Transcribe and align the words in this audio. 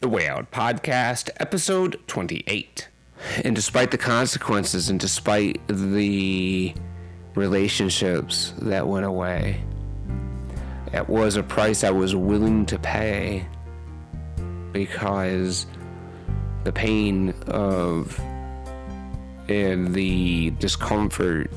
The 0.00 0.10
Way 0.10 0.28
Out 0.28 0.50
Podcast, 0.50 1.30
episode 1.40 1.98
28. 2.06 2.88
And 3.46 3.56
despite 3.56 3.90
the 3.90 3.96
consequences 3.96 4.90
and 4.90 5.00
despite 5.00 5.58
the 5.68 6.74
relationships 7.34 8.52
that 8.58 8.86
went 8.86 9.06
away, 9.06 9.62
it 10.92 11.08
was 11.08 11.36
a 11.36 11.42
price 11.42 11.82
I 11.82 11.88
was 11.88 12.14
willing 12.14 12.66
to 12.66 12.78
pay 12.78 13.46
because 14.72 15.66
the 16.64 16.72
pain 16.72 17.30
of 17.46 18.20
and 19.48 19.94
the 19.94 20.50
discomfort 20.58 21.50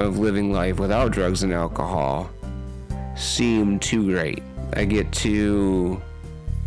of 0.00 0.18
living 0.18 0.52
life 0.52 0.80
without 0.80 1.12
drugs 1.12 1.44
and 1.44 1.52
alcohol 1.52 2.28
seemed 3.14 3.80
too 3.80 4.10
great. 4.10 4.42
I 4.74 4.84
get 4.86 5.12
to 5.12 6.02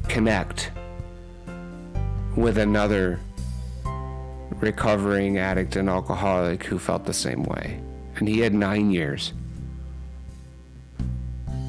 connect 0.10 0.72
with 2.36 2.58
another 2.58 3.20
recovering 4.60 5.38
addict 5.38 5.76
and 5.76 5.90
alcoholic 5.90 6.64
who 6.64 6.78
felt 6.80 7.06
the 7.06 7.14
same 7.14 7.44
way. 7.44 7.80
And 8.18 8.28
he 8.28 8.40
had 8.40 8.54
nine 8.54 8.92
years. 8.92 9.34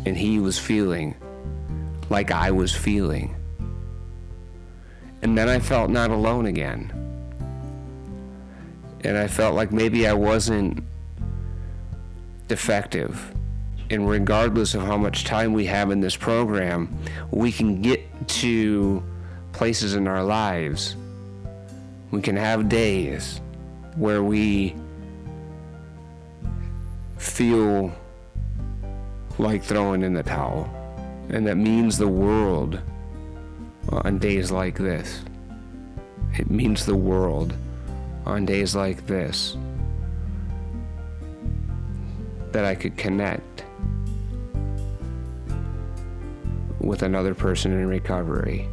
And 0.07 0.17
he 0.17 0.41
was 0.41 0.59
feeling 0.59 1.15
like 2.09 2.31
I 2.31 2.51
was 2.51 2.75
feeling. 2.75 3.37
And 5.23 5.37
then 5.37 5.49
I 5.49 5.61
felt 5.61 5.91
not 5.91 6.11
alone 6.11 6.47
again. 6.47 6.93
And 9.05 9.17
I 9.17 9.29
felt 9.29 9.55
like 9.55 9.73
maybe 9.73 10.07
I 10.07 10.13
wasn't 10.13 10.83
defective. 12.49 13.35
And 13.91 14.09
regardless 14.09 14.75
of 14.75 14.83
how 14.83 14.97
much 14.97 15.25
time 15.25 15.53
we 15.53 15.67
have 15.67 15.91
in 15.91 16.01
this 16.01 16.17
program, 16.17 16.97
we 17.31 17.53
can 17.53 17.83
get 17.83 18.10
to 18.39 19.03
places 19.53 19.95
in 19.95 20.07
our 20.07 20.23
lives. 20.23 20.97
We 22.11 22.21
can 22.21 22.37
have 22.37 22.69
days 22.69 23.41
where 23.97 24.23
we 24.23 24.75
feel 27.19 27.93
like 29.39 29.63
throwing 29.63 30.03
in 30.03 30.15
the 30.15 30.23
towel. 30.23 30.69
And 31.29 31.47
that 31.47 31.57
means 31.57 31.99
the 31.99 32.09
world 32.09 32.81
uh, 33.93 34.03
on 34.05 34.19
days 34.19 34.51
like 34.51 34.77
this. 34.77 35.23
It 36.39 36.51
means 36.51 36.87
the 36.87 36.97
world 36.97 37.55
on 38.27 38.47
days 38.47 38.75
like 38.75 39.07
this 39.07 39.57
that 42.53 42.65
I 42.65 42.75
could 42.75 42.97
connect 42.97 43.50
with 46.81 47.03
another 47.03 47.35
person 47.35 47.73
in 47.73 47.87
recovery 47.87 48.69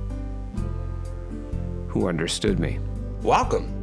who 1.87 2.07
understood 2.07 2.59
me. 2.59 2.79
Welcome. 3.21 3.73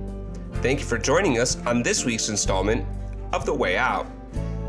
Thank 0.55 0.81
you 0.81 0.87
for 0.87 0.99
joining 0.99 1.39
us 1.39 1.65
on 1.67 1.83
this 1.83 2.05
week's 2.05 2.29
installment 2.29 2.87
of 3.33 3.45
The 3.45 3.55
Way 3.55 3.77
Out, 3.77 4.07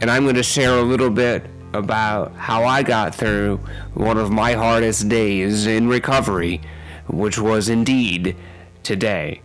and 0.00 0.10
I'm 0.10 0.22
going 0.22 0.36
to 0.36 0.42
share 0.42 0.78
a 0.78 0.82
little 0.82 1.10
bit 1.10 1.44
about 1.74 2.34
how 2.34 2.64
I 2.64 2.82
got 2.82 3.14
through 3.14 3.58
one 3.92 4.16
of 4.16 4.30
my 4.30 4.54
hardest 4.54 5.08
days 5.08 5.66
in 5.66 5.86
recovery, 5.86 6.62
which 7.08 7.38
was 7.38 7.68
indeed 7.68 8.36
today. 8.82 9.42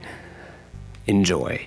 Enjoy. 1.09 1.65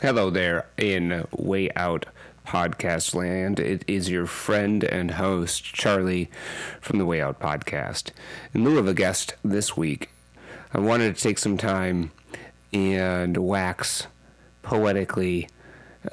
Hello 0.00 0.30
there 0.30 0.64
in 0.78 1.26
Way 1.36 1.68
Out 1.76 2.06
Podcast 2.46 3.14
Land. 3.14 3.60
It 3.60 3.84
is 3.86 4.08
your 4.08 4.24
friend 4.24 4.82
and 4.82 5.10
host, 5.10 5.62
Charlie, 5.62 6.30
from 6.80 6.96
the 6.96 7.04
Way 7.04 7.20
Out 7.20 7.38
Podcast. 7.38 8.12
In 8.54 8.64
lieu 8.64 8.78
of 8.78 8.88
a 8.88 8.94
guest 8.94 9.34
this 9.44 9.76
week, 9.76 10.08
I 10.72 10.78
wanted 10.78 11.16
to 11.16 11.22
take 11.22 11.38
some 11.38 11.58
time 11.58 12.10
and 12.72 13.36
wax 13.36 14.06
poetically 14.62 15.50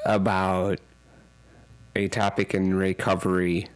about 0.05 0.81
a 1.95 2.09
topic 2.09 2.53
in 2.53 2.73
recovery 2.73 3.69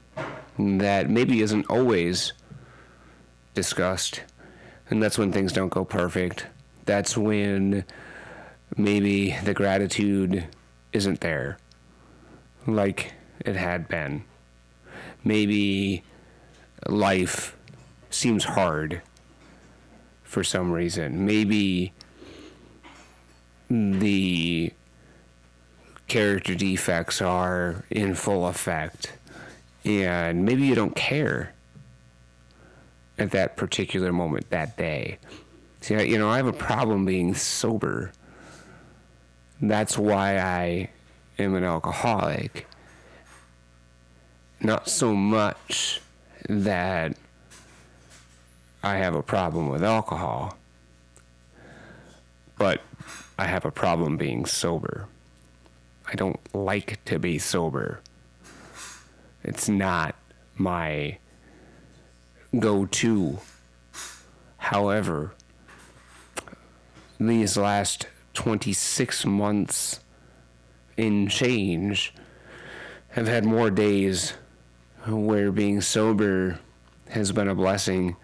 that 0.58 1.10
maybe 1.10 1.42
isn't 1.42 1.70
always 1.70 2.34
discussed. 3.54 4.24
And 4.90 5.02
that's 5.02 5.18
when 5.18 5.32
things 5.32 5.54
don't 5.54 5.70
go 5.70 5.86
perfect. 5.86 6.48
That's 6.84 7.16
when 7.16 7.86
maybe 8.80 9.36
the 9.44 9.54
gratitude 9.54 10.48
isn't 10.94 11.20
there 11.20 11.58
like 12.66 13.14
it 13.46 13.56
had 13.56 13.88
been. 13.88 14.24
Maybe 15.24 16.04
life 16.88 17.58
seems 18.10 18.46
hard 18.46 19.02
for 20.24 20.44
some 20.44 20.72
reason. 20.72 21.26
Maybe 21.26 21.94
the 23.70 24.72
character 26.08 26.56
defects 26.56 27.22
are 27.22 27.84
in 27.90 28.16
full 28.16 28.48
effect 28.48 29.14
and 29.86 30.44
maybe 30.44 30.64
you 30.64 30.74
don't 30.74 30.96
care 30.96 31.54
at 33.18 33.32
that 33.32 33.58
particular 33.58 34.12
moment 34.12 34.50
that 34.50 34.78
day. 34.78 35.18
See, 35.82 36.02
you 36.10 36.18
know, 36.18 36.30
I 36.30 36.38
have 36.38 36.48
a 36.48 36.54
problem 36.54 37.06
being 37.06 37.36
sober. 37.36 38.12
That's 39.62 39.98
why 39.98 40.38
I 40.38 40.90
am 41.38 41.56
an 41.56 41.64
alcoholic. 41.64 42.68
Not 44.62 44.90
so 44.90 45.14
much 45.14 46.02
that 46.48 47.18
I 48.82 48.98
have 48.98 49.16
a 49.16 49.22
problem 49.22 49.70
with 49.70 49.84
alcohol, 49.84 50.58
but 52.58 52.82
I 53.38 53.48
have 53.48 53.66
a 53.66 53.72
problem 53.72 54.16
being 54.16 54.46
sober. 54.46 55.08
I 56.08 56.16
don't 56.16 56.40
like 56.56 57.04
to 57.06 57.20
be 57.20 57.38
sober. 57.38 58.00
It's 59.44 59.68
not 59.68 60.16
my 60.56 61.18
go 62.58 62.86
to. 62.86 63.40
However, 64.58 65.34
these 67.20 67.58
last 67.58 68.08
26 68.34 69.26
months 69.26 70.00
in 70.98 71.28
change 71.28 72.14
have 73.10 73.28
had 73.28 73.46
more 73.46 73.72
days 73.72 74.34
where 75.08 75.52
being 75.52 75.82
sober 75.82 76.60
has 77.10 77.32
been 77.32 77.48
a 77.48 77.56
blessing 77.56 78.16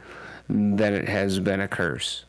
than 0.48 0.94
it 0.94 1.07
has 1.07 1.40
been 1.40 1.60
a 1.60 1.68
curse. 1.68 2.25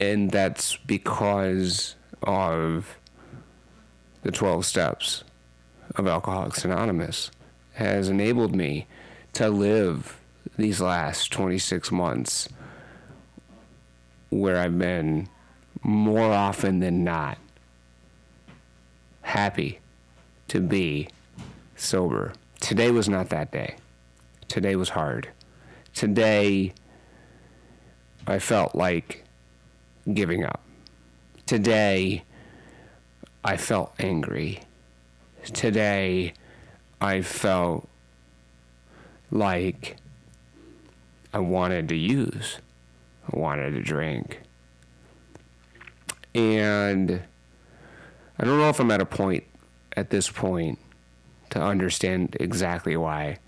And 0.00 0.30
that's 0.30 0.76
because 0.76 1.96
of 2.22 2.98
the 4.22 4.30
12 4.30 4.64
steps 4.64 5.24
of 5.96 6.06
Alcoholics 6.06 6.64
Anonymous 6.64 7.30
has 7.74 8.08
enabled 8.08 8.54
me 8.54 8.86
to 9.34 9.48
live 9.48 10.18
these 10.56 10.80
last 10.80 11.30
26 11.32 11.92
months 11.92 12.48
where 14.30 14.58
I've 14.58 14.78
been 14.78 15.28
more 15.86 16.32
often 16.32 16.80
than 16.80 17.04
not 17.04 17.38
happy 19.22 19.78
to 20.48 20.58
be 20.58 21.06
sober. 21.76 22.32
Today 22.58 22.90
was 22.90 23.08
not 23.08 23.28
that 23.28 23.52
day. 23.52 23.76
Today 24.48 24.74
was 24.74 24.88
hard. 24.88 25.28
Today, 25.94 26.72
I 28.26 28.40
felt 28.40 28.74
like 28.74 29.22
giving 30.12 30.44
up. 30.44 30.60
Today, 31.46 32.24
I 33.44 33.56
felt 33.56 33.94
angry. 34.00 34.62
Today, 35.44 36.34
I 37.00 37.22
felt 37.22 37.88
like 39.30 39.98
I 41.32 41.38
wanted 41.38 41.88
to 41.90 41.96
use, 41.96 42.58
I 43.32 43.38
wanted 43.38 43.70
to 43.74 43.82
drink. 43.82 44.40
And 46.36 47.22
I 48.38 48.44
don't 48.44 48.58
know 48.58 48.68
if 48.68 48.78
I'm 48.78 48.90
at 48.90 49.00
a 49.00 49.06
point 49.06 49.44
at 49.96 50.10
this 50.10 50.30
point 50.30 50.78
to 51.48 51.62
understand 51.62 52.36
exactly 52.38 52.94
why. 52.94 53.38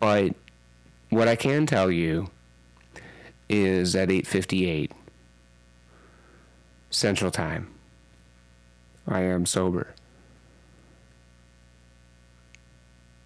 But 0.00 0.34
what 1.10 1.28
I 1.28 1.36
can 1.36 1.66
tell 1.66 1.90
you 1.90 2.30
is 3.50 3.94
at 3.94 4.08
8:58 4.08 4.90
Central 6.88 7.30
Time 7.30 7.68
I 9.06 9.20
am 9.20 9.44
sober. 9.44 9.94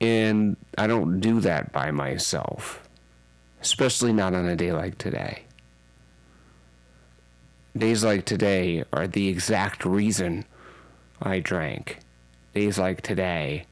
And 0.01 0.57
I 0.77 0.89
don't 0.89 1.21
do 1.21 1.39
that 1.41 1.73
by 1.73 1.93
myself, 1.93 2.83
especially 3.63 4.13
not 4.13 4.35
on 4.35 4.47
a 4.47 4.57
day 4.57 4.73
like 4.73 4.99
today. 4.99 5.46
Days 7.77 8.03
like 8.03 8.25
today 8.25 8.85
are 8.91 9.07
the 9.07 9.29
exact 9.29 9.85
reason 9.85 10.47
I 11.21 11.41
drank. 11.41 11.99
Days 12.55 12.79
like 12.79 13.03
today 13.03 13.67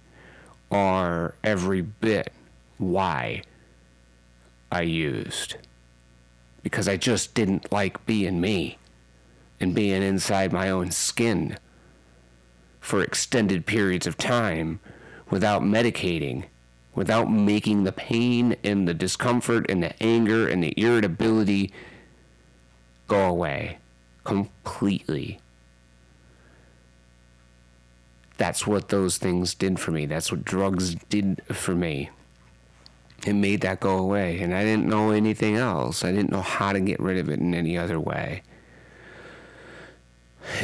are 0.70 1.36
every 1.42 1.80
bit 1.80 2.30
why 2.76 3.44
I 4.70 4.82
used. 4.82 5.56
Because 6.62 6.86
I 6.86 6.98
just 6.98 7.34
didn't 7.34 7.72
like 7.72 8.04
being 8.04 8.42
me 8.42 8.76
and 9.58 9.74
being 9.74 10.02
inside 10.02 10.52
my 10.52 10.68
own 10.68 10.90
skin 10.90 11.56
for 12.80 13.02
extended 13.02 13.64
periods 13.64 14.06
of 14.06 14.18
time 14.18 14.80
without 15.30 15.62
medicating, 15.62 16.44
without 16.94 17.32
making 17.32 17.84
the 17.84 17.92
pain 17.92 18.56
and 18.62 18.86
the 18.86 18.92
discomfort 18.92 19.64
and 19.70 19.82
the 19.82 20.02
anger 20.02 20.46
and 20.46 20.62
the 20.62 20.74
irritability 20.76 21.72
go 23.08 23.26
away 23.26 23.78
completely. 24.24 25.38
That's 28.36 28.66
what 28.66 28.88
those 28.88 29.16
things 29.16 29.54
did 29.54 29.78
for 29.78 29.92
me. 29.92 30.06
That's 30.06 30.32
what 30.32 30.44
drugs 30.44 30.96
did 31.08 31.42
for 31.52 31.74
me. 31.74 32.10
It 33.26 33.34
made 33.34 33.60
that 33.60 33.80
go 33.80 33.96
away. 33.96 34.40
And 34.40 34.54
I 34.54 34.64
didn't 34.64 34.86
know 34.86 35.10
anything 35.10 35.56
else. 35.56 36.04
I 36.04 36.10
didn't 36.10 36.32
know 36.32 36.42
how 36.42 36.72
to 36.72 36.80
get 36.80 37.00
rid 37.00 37.18
of 37.18 37.30
it 37.30 37.38
in 37.38 37.54
any 37.54 37.78
other 37.78 38.00
way. 38.00 38.42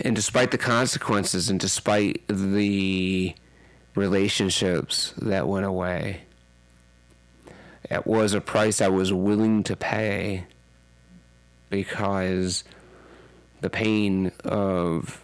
And 0.04 0.14
despite 0.14 0.50
the 0.50 0.58
consequences 0.58 1.48
and 1.48 1.58
despite 1.58 2.26
the 2.28 3.34
relationships 3.94 5.14
that 5.22 5.48
went 5.48 5.64
away, 5.64 6.22
it 7.90 8.06
was 8.06 8.34
a 8.34 8.40
price 8.40 8.80
I 8.80 8.88
was 8.88 9.12
willing 9.12 9.62
to 9.64 9.76
pay 9.76 10.44
because 11.70 12.64
the 13.60 13.70
pain 13.70 14.32
of 14.44 15.22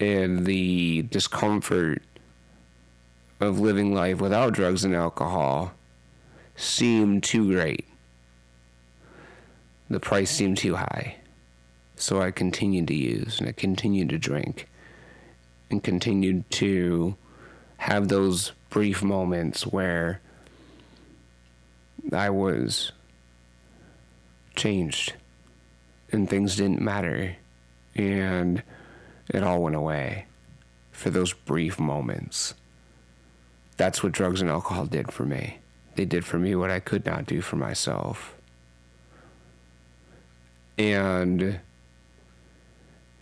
and 0.00 0.44
the 0.44 1.02
discomfort 1.02 2.02
of 3.40 3.60
living 3.60 3.94
life 3.94 4.20
without 4.20 4.52
drugs 4.52 4.84
and 4.84 4.94
alcohol 4.94 5.72
seemed 6.56 7.22
too 7.22 7.52
great. 7.52 7.86
The 9.88 10.00
price 10.00 10.30
seemed 10.30 10.58
too 10.58 10.76
high. 10.76 11.16
So 11.96 12.20
I 12.20 12.30
continued 12.32 12.88
to 12.88 12.94
use 12.94 13.38
and 13.38 13.48
I 13.48 13.52
continued 13.52 14.08
to 14.10 14.18
drink 14.18 14.68
and 15.70 15.82
continued 15.82 16.48
to 16.52 17.16
have 17.78 18.08
those 18.08 18.52
brief 18.70 19.02
moments 19.02 19.66
where 19.66 20.20
I 22.12 22.30
was 22.30 22.92
changed 24.56 25.14
and 26.14 26.28
things 26.28 26.56
didn't 26.56 26.80
matter 26.80 27.36
and 27.94 28.62
it 29.28 29.42
all 29.42 29.62
went 29.62 29.76
away 29.76 30.26
for 30.90 31.10
those 31.10 31.32
brief 31.32 31.78
moments. 31.78 32.54
That's 33.76 34.02
what 34.02 34.12
drugs 34.12 34.40
and 34.40 34.50
alcohol 34.50 34.86
did 34.86 35.12
for 35.12 35.24
me. 35.24 35.58
They 35.96 36.04
did 36.04 36.24
for 36.24 36.38
me 36.38 36.54
what 36.54 36.70
I 36.70 36.80
could 36.80 37.04
not 37.04 37.26
do 37.26 37.40
for 37.40 37.56
myself. 37.56 38.34
And 40.78 41.60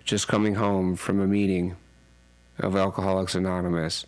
just 0.04 0.28
coming 0.28 0.54
home 0.54 0.96
from 0.96 1.20
a 1.20 1.26
meeting 1.26 1.76
of 2.58 2.76
Alcoholics 2.76 3.34
Anonymous 3.34 4.06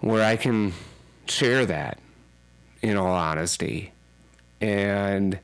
where 0.00 0.24
I 0.24 0.36
can 0.36 0.72
share 1.26 1.66
that 1.66 1.98
in 2.82 2.96
all 2.96 3.14
honesty. 3.14 3.92
And 4.60 5.38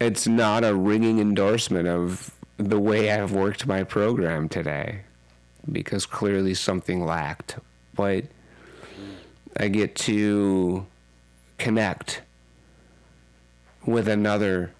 it's 0.00 0.26
not 0.26 0.64
a 0.64 0.74
ringing 0.74 1.20
endorsement 1.20 1.86
of 1.86 2.30
the 2.56 2.80
way 2.80 3.10
I've 3.10 3.32
worked 3.32 3.66
my 3.66 3.84
program 3.84 4.48
today 4.48 5.02
because 5.70 6.06
clearly 6.06 6.54
something 6.54 7.04
lacked. 7.04 7.58
But 7.94 8.24
I 9.58 9.68
get 9.68 9.94
to 9.96 10.86
connect 11.58 12.22
with 13.84 14.08
another 14.08 14.72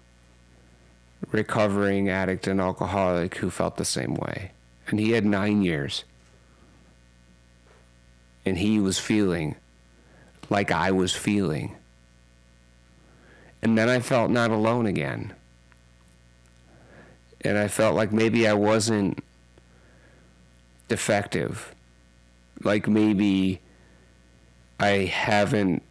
recovering 1.31 2.09
addict 2.09 2.47
and 2.47 2.59
alcoholic 2.59 3.35
who 3.35 3.49
felt 3.49 3.77
the 3.77 3.85
same 3.85 4.15
way. 4.15 4.51
And 4.87 4.99
he 4.99 5.11
had 5.11 5.25
nine 5.25 5.61
years. 5.61 6.03
And 8.43 8.57
he 8.57 8.79
was 8.79 8.97
feeling 8.97 9.55
like 10.49 10.71
I 10.71 10.91
was 10.91 11.13
feeling. 11.13 11.75
And 13.61 13.77
then 13.77 13.89
I 13.89 13.99
felt 13.99 14.31
not 14.31 14.51
alone 14.51 14.85
again. 14.85 15.33
And 17.41 17.57
I 17.57 17.67
felt 17.67 17.95
like 17.95 18.11
maybe 18.11 18.47
I 18.47 18.53
wasn't 18.53 19.23
defective. 20.87 21.73
Like 22.63 22.87
maybe 22.87 23.61
I 24.79 25.05
haven't 25.05 25.83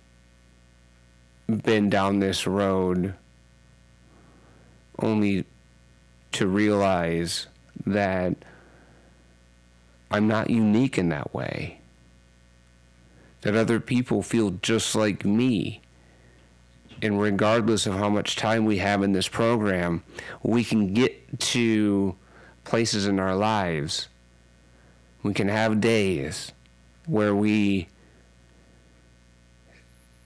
been 1.46 1.90
down 1.90 2.20
this 2.20 2.46
road 2.46 3.14
only 4.98 5.44
to 6.32 6.46
realize 6.46 7.46
that 7.86 8.36
I'm 10.10 10.28
not 10.28 10.50
unique 10.50 10.98
in 10.98 11.08
that 11.10 11.32
way. 11.34 11.80
That 13.42 13.56
other 13.56 13.80
people 13.80 14.22
feel 14.22 14.50
just 14.62 14.94
like 14.94 15.24
me. 15.24 15.79
And 17.02 17.20
regardless 17.20 17.86
of 17.86 17.94
how 17.94 18.10
much 18.10 18.36
time 18.36 18.66
we 18.66 18.78
have 18.78 19.02
in 19.02 19.12
this 19.12 19.28
program, 19.28 20.02
we 20.42 20.64
can 20.64 20.92
get 20.92 21.40
to 21.40 22.14
places 22.64 23.06
in 23.06 23.18
our 23.18 23.34
lives. 23.34 24.08
We 25.22 25.32
can 25.32 25.48
have 25.48 25.80
days 25.80 26.52
where 27.06 27.34
we 27.34 27.88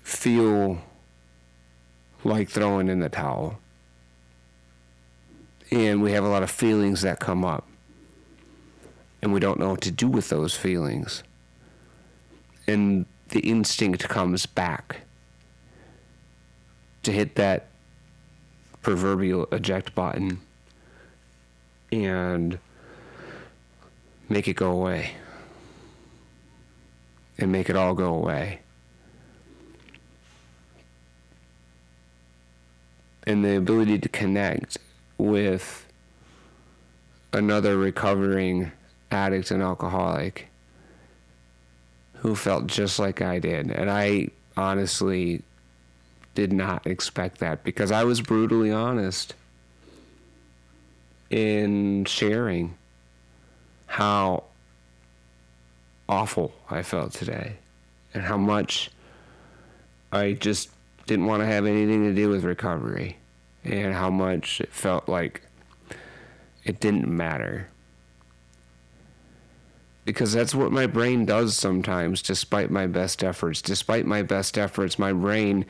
feel 0.02 0.82
like 2.24 2.48
throwing 2.48 2.88
in 2.88 3.00
the 3.00 3.08
towel. 3.08 3.58
And 5.70 6.02
we 6.02 6.12
have 6.12 6.24
a 6.24 6.28
lot 6.28 6.42
of 6.42 6.50
feelings 6.50 7.02
that 7.02 7.20
come 7.20 7.44
up. 7.44 7.66
And 9.22 9.32
we 9.32 9.40
don't 9.40 9.58
know 9.58 9.70
what 9.70 9.80
to 9.82 9.90
do 9.90 10.08
with 10.08 10.28
those 10.28 10.54
feelings. 10.54 11.22
And 12.66 13.06
the 13.28 13.40
instinct 13.40 14.08
comes 14.08 14.46
back 14.46 15.03
to 17.04 17.12
hit 17.12 17.36
that 17.36 17.66
proverbial 18.82 19.46
eject 19.52 19.94
button 19.94 20.40
and 21.90 22.58
make 24.28 24.48
it 24.48 24.54
go 24.54 24.70
away 24.70 25.12
and 27.38 27.50
make 27.50 27.68
it 27.68 27.76
all 27.76 27.94
go 27.94 28.14
away. 28.14 28.60
And 33.26 33.44
the 33.44 33.56
ability 33.56 33.98
to 34.00 34.08
connect 34.08 34.78
with 35.16 35.86
another 37.32 37.78
recovering 37.78 38.70
addict 39.10 39.50
and 39.50 39.62
alcoholic 39.62 40.48
who 42.16 42.34
felt 42.34 42.66
just 42.66 42.98
like 42.98 43.22
I 43.22 43.38
did. 43.38 43.70
And 43.70 43.90
I 43.90 44.28
honestly 44.56 45.42
did 46.34 46.52
not 46.52 46.86
expect 46.86 47.38
that 47.38 47.64
because 47.64 47.90
I 47.90 48.04
was 48.04 48.20
brutally 48.20 48.70
honest 48.70 49.34
in 51.30 52.04
sharing 52.04 52.76
how 53.86 54.44
awful 56.08 56.52
I 56.70 56.82
felt 56.82 57.12
today 57.12 57.56
and 58.12 58.22
how 58.24 58.36
much 58.36 58.90
I 60.12 60.32
just 60.32 60.70
didn't 61.06 61.26
want 61.26 61.42
to 61.42 61.46
have 61.46 61.66
anything 61.66 62.04
to 62.04 62.14
do 62.14 62.28
with 62.28 62.44
recovery 62.44 63.18
and 63.64 63.94
how 63.94 64.10
much 64.10 64.60
it 64.60 64.72
felt 64.72 65.08
like 65.08 65.42
it 66.64 66.80
didn't 66.80 67.08
matter. 67.08 67.68
Because 70.04 70.32
that's 70.32 70.54
what 70.54 70.70
my 70.70 70.86
brain 70.86 71.24
does 71.24 71.56
sometimes, 71.56 72.20
despite 72.20 72.70
my 72.70 72.86
best 72.86 73.24
efforts. 73.24 73.62
Despite 73.62 74.04
my 74.04 74.22
best 74.22 74.58
efforts, 74.58 74.98
my 74.98 75.12
brain 75.12 75.64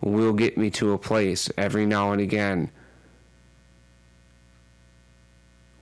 will 0.00 0.32
get 0.32 0.56
me 0.56 0.70
to 0.70 0.92
a 0.92 0.98
place 0.98 1.50
every 1.56 1.86
now 1.86 2.12
and 2.12 2.20
again 2.20 2.70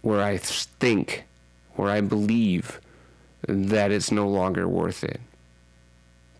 where 0.02 0.22
I 0.22 0.36
think, 0.38 1.24
where 1.74 1.90
I 1.90 2.00
believe 2.00 2.80
that 3.46 3.90
it's 3.90 4.10
no 4.10 4.28
longer 4.28 4.66
worth 4.66 5.04
it. 5.04 5.20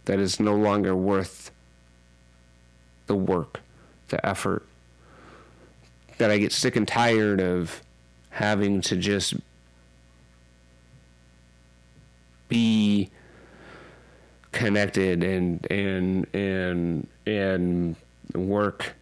That 0.07 0.19
it's 0.19 0.41
no 0.41 0.55
longer 0.55 0.97
worth 0.97 1.51
the 3.07 3.15
work, 3.15 3.61
the 4.09 4.25
effort. 4.27 4.65
That 6.19 6.31
I 6.31 6.39
get 6.39 6.53
sick 6.53 6.77
and 6.77 6.89
tired 6.89 7.41
of 7.41 7.83
having 8.31 8.81
to 8.83 8.97
just 8.97 9.35
be 12.49 13.11
connected 14.53 15.23
and 15.23 15.71
and 15.71 16.27
and 16.35 17.07
and 17.37 17.97
work 18.35 18.95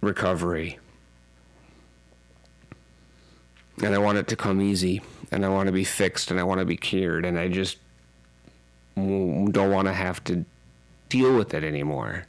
recovery 0.00 0.78
and 3.82 3.94
I 3.94 3.98
want 3.98 4.18
it 4.18 4.28
to 4.28 4.36
come 4.36 4.60
easy, 4.60 5.02
and 5.30 5.44
I 5.44 5.48
want 5.48 5.66
to 5.66 5.72
be 5.72 5.84
fixed, 5.84 6.30
and 6.30 6.38
I 6.38 6.44
want 6.44 6.60
to 6.60 6.64
be 6.64 6.76
cured, 6.76 7.24
and 7.24 7.38
I 7.38 7.48
just 7.48 7.78
don't 8.94 9.52
want 9.54 9.88
to 9.88 9.92
have 9.92 10.22
to 10.24 10.44
deal 11.08 11.36
with 11.36 11.54
it 11.54 11.64
anymore. 11.64 12.26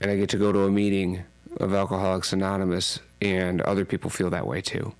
And 0.00 0.10
I 0.10 0.16
get 0.16 0.28
to 0.30 0.36
go 0.36 0.52
to 0.52 0.60
a 0.60 0.70
meeting 0.70 1.24
of 1.58 1.74
Alcoholics 1.74 2.32
Anonymous, 2.32 3.00
and 3.20 3.60
other 3.62 3.84
people 3.84 4.10
feel 4.10 4.30
that 4.30 4.46
way 4.46 4.60
too. 4.60 4.94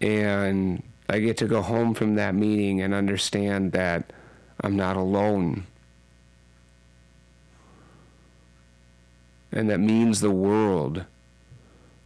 And 0.00 0.82
I 1.08 1.18
get 1.18 1.36
to 1.38 1.46
go 1.46 1.62
home 1.62 1.94
from 1.94 2.14
that 2.14 2.34
meeting 2.34 2.80
and 2.80 2.94
understand 2.94 3.72
that 3.72 4.12
I'm 4.60 4.76
not 4.76 4.96
alone 4.96 5.66
and 9.52 9.68
that 9.68 9.78
means 9.78 10.20
the 10.20 10.30
world 10.30 11.04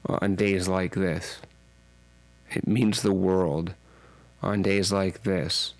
uh, 0.08 0.18
on 0.20 0.34
days 0.34 0.66
like 0.66 0.94
this. 0.94 1.38
It 2.50 2.66
means 2.66 3.02
the 3.02 3.12
world 3.12 3.74
on 4.42 4.62
days 4.62 4.92
like 4.92 5.22
this 5.22 5.74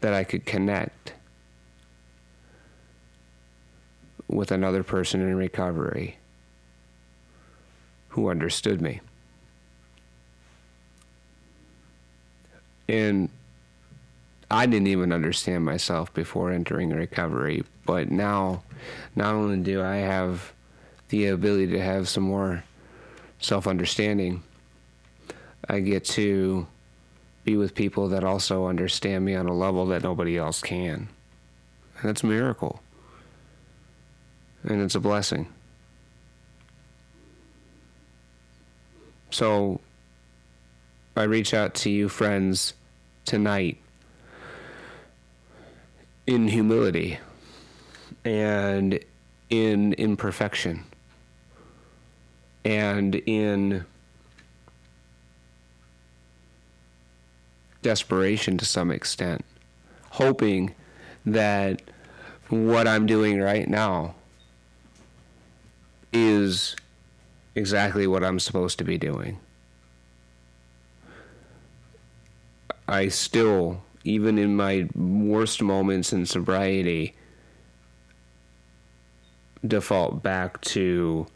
that 0.00 0.14
I 0.14 0.22
could 0.22 0.46
connect 0.46 1.14
with 4.28 4.52
another 4.52 4.84
person 4.84 5.20
in 5.20 5.34
recovery 5.36 6.18
who 8.10 8.30
understood 8.30 8.80
me. 8.80 9.00
And 12.88 13.28
I 14.50 14.66
didn't 14.66 14.88
even 14.88 15.12
understand 15.12 15.64
myself 15.64 16.12
before 16.14 16.50
entering 16.50 16.90
recovery, 16.90 17.64
but 17.84 18.10
now 18.10 18.62
not 19.14 19.34
only 19.34 19.58
do 19.58 19.82
I 19.82 19.96
have 19.96 20.52
the 21.10 21.26
ability 21.26 21.68
to 21.68 21.80
have 21.80 22.08
some 22.08 22.24
more 22.24 22.64
self 23.40 23.66
understanding, 23.66 24.42
I 25.68 25.80
get 25.80 26.04
to 26.06 26.66
be 27.44 27.56
with 27.56 27.74
people 27.74 28.08
that 28.08 28.24
also 28.24 28.66
understand 28.66 29.24
me 29.24 29.34
on 29.34 29.46
a 29.46 29.54
level 29.54 29.86
that 29.86 30.02
nobody 30.02 30.38
else 30.38 30.62
can. 30.62 31.08
And 31.98 32.08
that's 32.08 32.22
a 32.22 32.26
miracle. 32.26 32.80
And 34.64 34.80
it's 34.80 34.94
a 34.94 35.00
blessing. 35.00 35.48
So 39.30 39.80
I 41.16 41.24
reach 41.24 41.52
out 41.52 41.74
to 41.76 41.90
you, 41.90 42.08
friends, 42.08 42.74
tonight 43.28 43.76
in 46.26 46.48
humility 46.48 47.18
and 48.24 48.98
in 49.50 49.92
imperfection 49.92 50.82
and 52.64 53.16
in 53.26 53.84
desperation 57.82 58.56
to 58.56 58.64
some 58.64 58.90
extent, 58.90 59.44
hoping 60.12 60.74
that 61.26 61.82
what 62.48 62.88
I'm 62.88 63.04
doing 63.04 63.40
right 63.40 63.68
now 63.68 64.14
is 66.14 66.74
exactly 67.54 68.06
what 68.06 68.24
I'm 68.24 68.40
supposed 68.40 68.78
to 68.78 68.84
be 68.84 68.96
doing. 68.96 69.38
I 72.88 73.08
still 73.08 73.82
even 74.08 74.38
in 74.38 74.56
my 74.56 74.88
worst 74.94 75.62
moments 75.62 76.12
in 76.12 76.24
sobriety, 76.24 77.14
default 79.66 80.22
back 80.22 80.60
to 80.62 81.26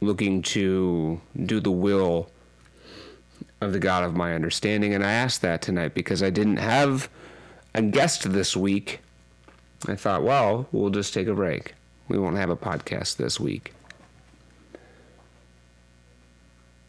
looking 0.00 0.42
to 0.42 1.20
do 1.46 1.60
the 1.60 1.70
will 1.70 2.28
of 3.60 3.72
the 3.72 3.78
God 3.78 4.04
of 4.04 4.14
my 4.14 4.34
understanding. 4.34 4.92
And 4.92 5.04
I 5.04 5.12
asked 5.12 5.40
that 5.40 5.62
tonight 5.62 5.94
because 5.94 6.22
I 6.22 6.28
didn't 6.28 6.58
have 6.58 7.08
a 7.74 7.80
guest 7.80 8.30
this 8.30 8.54
week. 8.54 9.00
I 9.88 9.94
thought, 9.94 10.22
well, 10.22 10.68
we'll 10.70 10.90
just 10.90 11.14
take 11.14 11.28
a 11.28 11.34
break. 11.34 11.74
We 12.08 12.18
won't 12.18 12.36
have 12.36 12.50
a 12.50 12.56
podcast 12.56 13.16
this 13.16 13.40
week. 13.40 13.72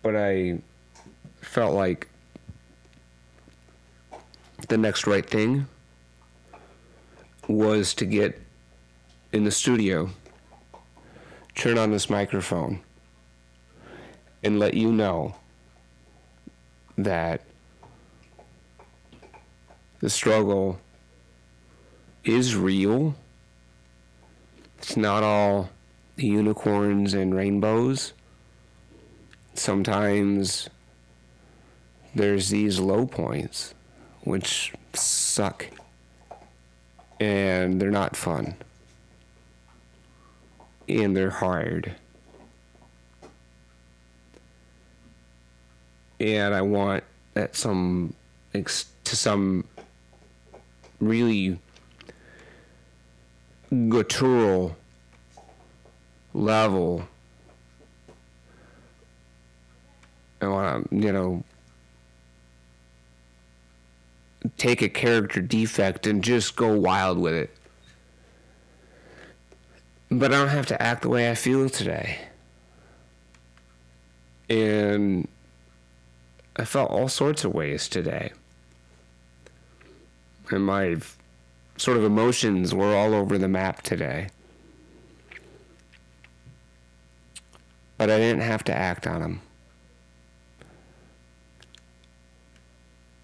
But 0.02 0.18
I 0.18 0.60
felt 1.42 1.74
like 1.74 2.10
the 4.68 4.78
next 4.78 5.06
right 5.06 5.30
thing 5.30 5.68
was 7.48 7.94
to 7.94 8.06
get 8.06 8.42
in 9.32 9.44
the 9.44 9.52
studio, 9.52 10.10
turn 11.54 11.78
on 11.78 11.92
this 11.92 12.10
microphone, 12.10 12.80
and 14.44 14.58
let 14.58 14.74
you 14.74 14.92
know 14.92 15.36
that 16.98 17.42
the 20.00 20.10
struggle 20.10 20.80
is 22.24 22.56
real. 22.56 23.16
It's 24.80 24.98
not 24.98 25.22
all 25.22 25.70
unicorns 26.16 27.14
and 27.14 27.36
rainbows. 27.36 28.14
Sometimes 29.54 30.70
there's 32.16 32.50
these 32.50 32.80
low 32.80 33.06
points 33.06 33.75
which 34.26 34.74
suck 34.94 35.68
and 37.20 37.80
they're 37.80 37.92
not 37.92 38.16
fun 38.16 38.56
and 40.88 41.16
they're 41.16 41.30
hard. 41.30 41.96
And 46.20 46.54
I 46.54 46.62
want 46.62 47.04
at 47.36 47.56
some 47.56 48.14
to 48.54 49.16
some 49.16 49.66
really 51.00 51.60
guttural 53.90 54.78
level. 56.34 57.08
I 60.42 60.48
want 60.48 60.90
to, 60.90 60.96
you 60.96 61.12
know, 61.12 61.44
take 64.58 64.82
a 64.82 64.90
character 64.90 65.42
defect 65.42 66.08
and 66.08 66.24
just 66.24 66.56
go 66.56 66.78
wild 66.78 67.18
with 67.18 67.34
it. 67.34 67.56
But 70.10 70.34
I 70.34 70.38
don't 70.38 70.50
have 70.50 70.68
to 70.68 70.82
act 70.82 71.02
the 71.02 71.10
way 71.10 71.30
I 71.30 71.36
feel 71.36 71.70
today. 71.70 72.20
And 74.50 75.28
I 76.56 76.66
felt 76.66 76.92
all 76.92 77.10
sorts 77.10 77.44
of 77.44 77.54
ways 77.54 77.90
today. 77.90 78.32
And 80.52 80.64
my 80.64 80.98
sort 81.78 81.98
of 81.98 82.04
emotions 82.04 82.74
were 82.74 82.96
all 82.96 83.14
over 83.14 83.38
the 83.38 83.48
map 83.48 83.82
today. 83.82 84.30
But 87.98 88.10
I 88.10 88.18
didn't 88.18 88.44
have 88.44 88.64
to 88.66 88.74
act 88.74 89.08
on 89.08 89.22
them. 89.22 89.42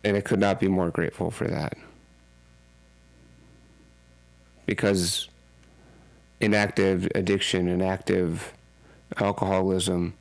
And 0.04 0.18
I 0.18 0.22
could 0.22 0.40
not 0.40 0.60
be 0.60 0.68
more 0.68 0.90
grateful 0.90 1.30
for 1.32 1.48
that. 1.48 1.78
Because 4.66 5.28
inactive 6.40 7.08
addiction 7.14 7.68
and 7.68 7.84
active 7.84 8.54
alcoholism, 9.18 10.16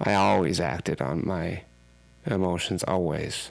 I 0.00 0.14
always 0.14 0.60
acted 0.60 1.00
on 1.02 1.26
my 1.26 1.62
emotions, 2.26 2.82
always. 2.84 3.50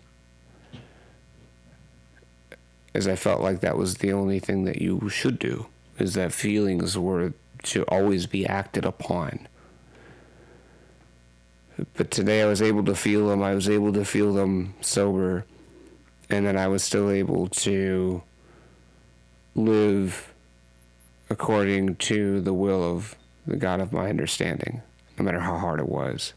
As 2.94 3.08
I 3.08 3.16
felt 3.16 3.42
like 3.42 3.62
that 3.62 3.78
was 3.78 3.96
the 3.96 4.12
only 4.12 4.40
thing 4.40 4.66
that 4.66 4.82
you 4.82 5.10
should 5.10 5.40
do, 5.40 5.68
is 5.98 6.14
that 6.16 6.34
feelings 6.34 6.98
were 6.98 7.34
to 7.64 7.84
always 7.84 8.26
be 8.26 8.46
acted 8.46 8.86
upon. 8.86 9.48
But 11.96 12.12
today 12.12 12.42
I 12.42 12.48
was 12.48 12.62
able 12.62 12.84
to 12.86 12.96
feel 12.96 13.28
them, 13.30 13.42
I 13.42 13.54
was 13.54 13.70
able 13.70 13.94
to 13.94 14.04
feel 14.04 14.34
them 14.34 14.74
sober, 14.82 15.46
and 16.32 16.46
then 16.48 16.58
I 16.58 16.70
was 16.70 16.82
still 16.82 17.12
able 17.12 17.50
to 17.50 18.24
live 19.54 20.34
according 21.30 21.98
to 21.98 22.40
the 22.40 22.54
will 22.54 22.84
of 22.84 23.16
the 23.46 23.58
God 23.58 23.82
of 23.82 23.92
my 23.92 24.10
understanding, 24.10 24.82
no 25.20 25.26
matter 25.26 25.42
how 25.42 25.58
hard 25.58 25.82
it 25.82 25.90
was. 25.90 26.34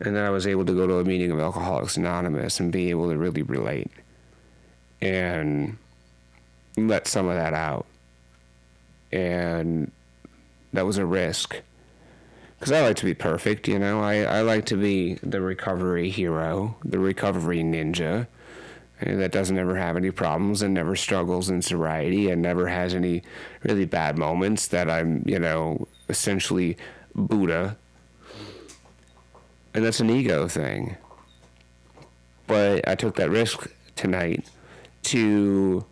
And 0.00 0.14
then 0.14 0.24
I 0.24 0.30
was 0.30 0.46
able 0.46 0.64
to 0.64 0.74
go 0.74 0.88
to 0.88 0.98
a 0.98 1.04
meeting 1.04 1.30
of 1.30 1.38
Alcoholics 1.38 1.96
Anonymous 1.96 2.58
and 2.58 2.72
be 2.72 2.90
able 2.90 3.08
to 3.10 3.16
really 3.16 3.42
relate 3.42 3.92
and 5.00 5.78
let 6.76 7.06
some 7.06 7.28
of 7.28 7.36
that 7.36 7.54
out. 7.54 7.86
And 9.12 9.92
that 10.72 10.84
was 10.84 10.98
a 10.98 11.06
risk. 11.06 11.60
Because 12.58 12.72
I 12.72 12.80
like 12.80 12.96
to 12.96 13.04
be 13.04 13.14
perfect, 13.14 13.68
you 13.68 13.78
know. 13.78 14.00
I, 14.00 14.22
I 14.22 14.40
like 14.42 14.66
to 14.66 14.76
be 14.76 15.14
the 15.14 15.40
recovery 15.40 16.10
hero, 16.10 16.76
the 16.84 16.98
recovery 16.98 17.62
ninja 17.62 18.26
that 19.00 19.32
doesn't 19.32 19.58
ever 19.58 19.76
have 19.76 19.96
any 19.96 20.10
problems 20.10 20.62
and 20.62 20.74
never 20.74 20.96
struggles 20.96 21.48
in 21.48 21.62
sobriety 21.62 22.30
and 22.30 22.42
never 22.42 22.68
has 22.68 22.94
any 22.94 23.22
really 23.62 23.84
bad 23.84 24.18
moments 24.18 24.66
that 24.68 24.90
I'm, 24.90 25.22
you 25.24 25.38
know, 25.38 25.86
essentially 26.08 26.76
Buddha. 27.14 27.76
And 29.74 29.84
that's 29.84 30.00
an 30.00 30.10
ego 30.10 30.48
thing. 30.48 30.96
But 32.46 32.88
I 32.88 32.94
took 32.94 33.16
that 33.16 33.30
risk 33.30 33.70
tonight 33.94 34.48
to 35.04 35.84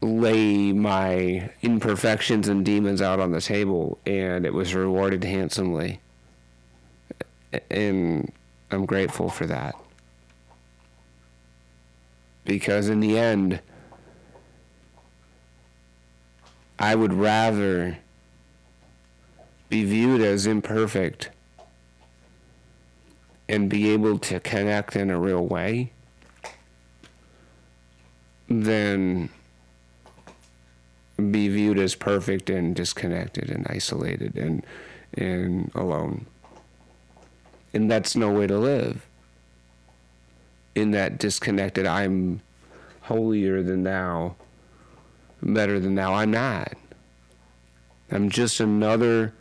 lay 0.00 0.72
my 0.72 1.50
imperfections 1.62 2.48
and 2.48 2.64
demons 2.64 3.00
out 3.00 3.18
on 3.18 3.32
the 3.32 3.40
table, 3.40 3.98
and 4.04 4.44
it 4.44 4.52
was 4.52 4.74
rewarded 4.74 5.24
handsomely. 5.24 6.00
And 7.70 8.30
I'm 8.70 8.84
grateful 8.84 9.30
for 9.30 9.46
that 9.46 9.74
because 12.48 12.88
in 12.88 13.00
the 13.00 13.18
end, 13.18 13.60
I 16.78 16.94
would 16.94 17.12
rather 17.12 17.98
be 19.68 19.84
viewed 19.84 20.22
as 20.22 20.46
imperfect 20.46 21.28
and 23.50 23.68
be 23.68 23.90
able 23.90 24.18
to 24.20 24.40
connect 24.40 24.96
in 24.96 25.10
a 25.10 25.18
real 25.20 25.46
way 25.46 25.92
than 28.48 29.28
be 31.18 31.48
viewed 31.48 31.78
as 31.78 31.94
perfect 31.94 32.48
and 32.48 32.74
disconnected 32.74 33.50
and 33.50 33.66
isolated 33.68 34.38
and 34.38 34.64
and 35.12 35.70
alone. 35.74 36.24
And 37.74 37.90
that's 37.90 38.16
no 38.16 38.32
way 38.32 38.46
to 38.46 38.56
live 38.56 39.07
in 40.78 40.92
that 40.92 41.18
disconnected, 41.18 41.86
I'm 41.86 42.40
holier 43.02 43.62
than 43.62 43.82
thou, 43.82 44.36
better 45.42 45.80
than 45.80 45.94
thou. 45.94 46.14
I'm 46.14 46.30
not. 46.30 46.74
I'm 48.10 48.30
just 48.30 48.60
another 48.60 49.34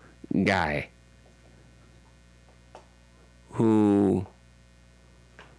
guy 0.43 0.89
who 3.51 4.25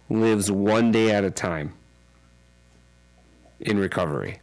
lives 0.09 0.51
one 0.51 0.91
day 0.91 1.11
at 1.11 1.23
a 1.23 1.31
time 1.31 1.73
in 3.59 3.77
recovery. 3.77 4.39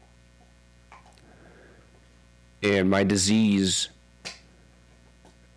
And 2.62 2.90
my 2.90 3.04
disease 3.04 3.88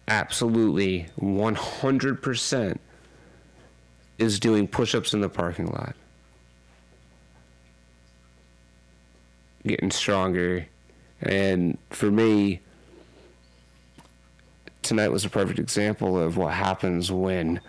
absolutely 0.08 1.08
100% 1.20 2.78
is 4.20 4.40
doing 4.40 4.68
push 4.68 4.94
ups 4.94 5.14
in 5.14 5.22
the 5.22 5.30
parking 5.30 5.68
lot. 5.68 5.96
Getting 9.66 9.92
stronger. 9.92 10.68
And 11.22 11.78
for 11.90 12.12
me, 12.12 12.60
tonight 14.82 15.10
was 15.10 15.26
a 15.26 15.30
perfect 15.30 15.58
example 15.58 16.20
of 16.20 16.38
what 16.38 16.54
happens 16.54 17.12
when 17.12 17.62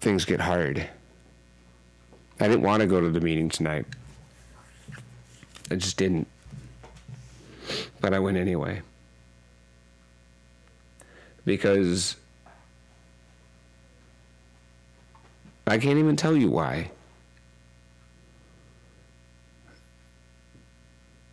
things 0.00 0.24
get 0.24 0.40
hard. 0.40 0.86
I 2.38 2.48
didn't 2.48 2.62
want 2.62 2.82
to 2.82 2.86
go 2.86 3.00
to 3.00 3.08
the 3.08 3.20
meeting 3.20 3.48
tonight. 3.48 3.86
I 5.70 5.76
just 5.76 5.96
didn't. 5.96 6.28
But 8.00 8.12
I 8.12 8.18
went 8.18 8.36
anyway 8.36 8.82
because 11.46 12.16
I 15.66 15.78
can't 15.78 15.98
even 15.98 16.16
tell 16.16 16.36
you 16.36 16.50
why. 16.50 16.90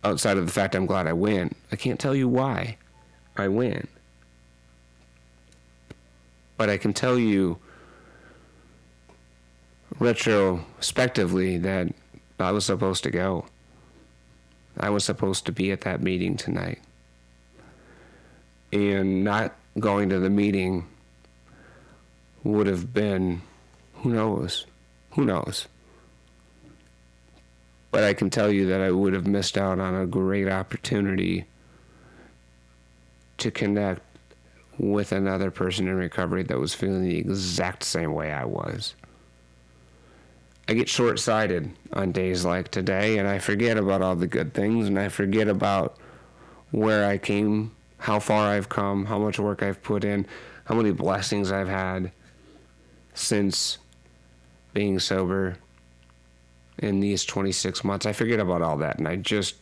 Outside 0.02 0.38
of 0.38 0.46
the 0.46 0.52
fact 0.52 0.74
I'm 0.74 0.86
glad 0.86 1.06
I 1.06 1.12
win, 1.12 1.54
I 1.72 1.76
can't 1.76 2.00
tell 2.00 2.14
you 2.14 2.28
why 2.28 2.76
I 3.36 3.48
win. 3.48 3.86
But 6.56 6.70
I 6.70 6.78
can 6.78 6.92
tell 6.92 7.18
you 7.18 7.58
retrospectively 9.98 11.58
that 11.58 11.92
I 12.38 12.52
was 12.52 12.64
supposed 12.64 13.02
to 13.04 13.10
go. 13.10 13.46
I 14.78 14.90
was 14.90 15.04
supposed 15.04 15.46
to 15.46 15.52
be 15.52 15.72
at 15.72 15.80
that 15.82 16.02
meeting 16.02 16.36
tonight. 16.36 16.80
And 18.72 19.24
not 19.24 19.54
going 19.78 20.08
to 20.10 20.18
the 20.18 20.30
meeting 20.30 20.86
would 22.42 22.66
have 22.66 22.92
been 22.92 23.42
who 23.96 24.12
knows? 24.12 24.66
Who 25.12 25.24
knows? 25.24 25.66
But 27.90 28.04
I 28.04 28.12
can 28.12 28.28
tell 28.28 28.50
you 28.50 28.66
that 28.66 28.80
I 28.80 28.90
would 28.90 29.14
have 29.14 29.26
missed 29.26 29.56
out 29.56 29.78
on 29.78 29.94
a 29.94 30.06
great 30.06 30.48
opportunity 30.48 31.46
to 33.38 33.50
connect 33.50 34.02
with 34.78 35.12
another 35.12 35.50
person 35.50 35.88
in 35.88 35.94
recovery 35.94 36.42
that 36.42 36.58
was 36.58 36.74
feeling 36.74 37.04
the 37.04 37.16
exact 37.16 37.84
same 37.84 38.12
way 38.12 38.32
I 38.32 38.44
was. 38.44 38.94
I 40.68 40.74
get 40.74 40.88
short 40.88 41.18
sighted 41.18 41.70
on 41.92 42.12
days 42.12 42.44
like 42.44 42.70
today, 42.70 43.18
and 43.18 43.28
I 43.28 43.38
forget 43.38 43.76
about 43.76 44.02
all 44.02 44.16
the 44.16 44.26
good 44.26 44.54
things, 44.54 44.88
and 44.88 44.98
I 44.98 45.08
forget 45.08 45.46
about 45.46 45.96
where 46.70 47.06
I 47.06 47.18
came 47.18 47.72
how 47.98 48.18
far 48.18 48.50
I've 48.50 48.68
come, 48.68 49.06
how 49.06 49.18
much 49.18 49.38
work 49.38 49.62
I've 49.62 49.82
put 49.82 50.04
in, 50.04 50.26
how 50.64 50.74
many 50.74 50.92
blessings 50.92 51.50
I've 51.50 51.68
had 51.68 52.10
since 53.14 53.78
being 54.72 54.98
sober 54.98 55.56
in 56.78 57.00
these 57.00 57.24
26 57.24 57.84
months. 57.84 58.06
I 58.06 58.12
forget 58.12 58.40
about 58.40 58.62
all 58.62 58.76
that 58.78 58.98
and 58.98 59.06
I 59.06 59.16
just 59.16 59.54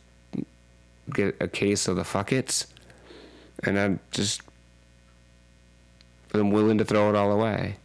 get 1.13 1.35
a 1.39 1.47
case 1.47 1.87
of 1.87 1.95
the 1.95 2.03
fuckets 2.03 2.65
and 3.63 3.77
I'm 3.77 3.99
just 4.11 4.41
I'm 6.33 6.49
willing 6.51 6.79
to 6.79 6.85
throw 6.85 7.09
it 7.09 7.15
all 7.15 7.31
away. 7.31 7.77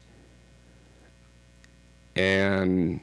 And 2.16 3.00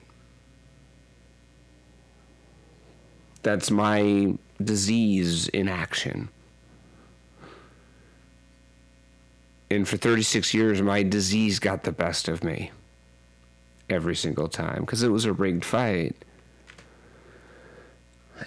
that's 3.44 3.70
my 3.70 4.34
disease 4.64 5.48
in 5.50 5.70
action. 5.70 6.30
And 9.70 9.88
for 9.88 9.98
36 9.98 10.54
years, 10.54 10.82
my 10.82 11.04
disease 11.04 11.60
got 11.60 11.84
the 11.84 11.92
best 11.92 12.28
of 12.28 12.44
me 12.44 12.72
every 13.90 14.16
single 14.16 14.48
time 14.48 14.82
because 14.82 15.04
it 15.04 15.10
was 15.10 15.26
a 15.26 15.34
rigged 15.34 15.66
fight. 15.66 16.16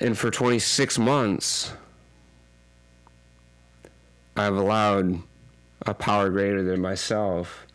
And 0.01 0.17
for 0.17 0.31
26 0.31 0.99
months, 0.99 1.73
I've 4.37 4.55
allowed 4.55 5.21
a 5.87 5.95
power 5.95 6.29
greater 6.29 6.63
than 6.63 6.81
myself 6.81 7.67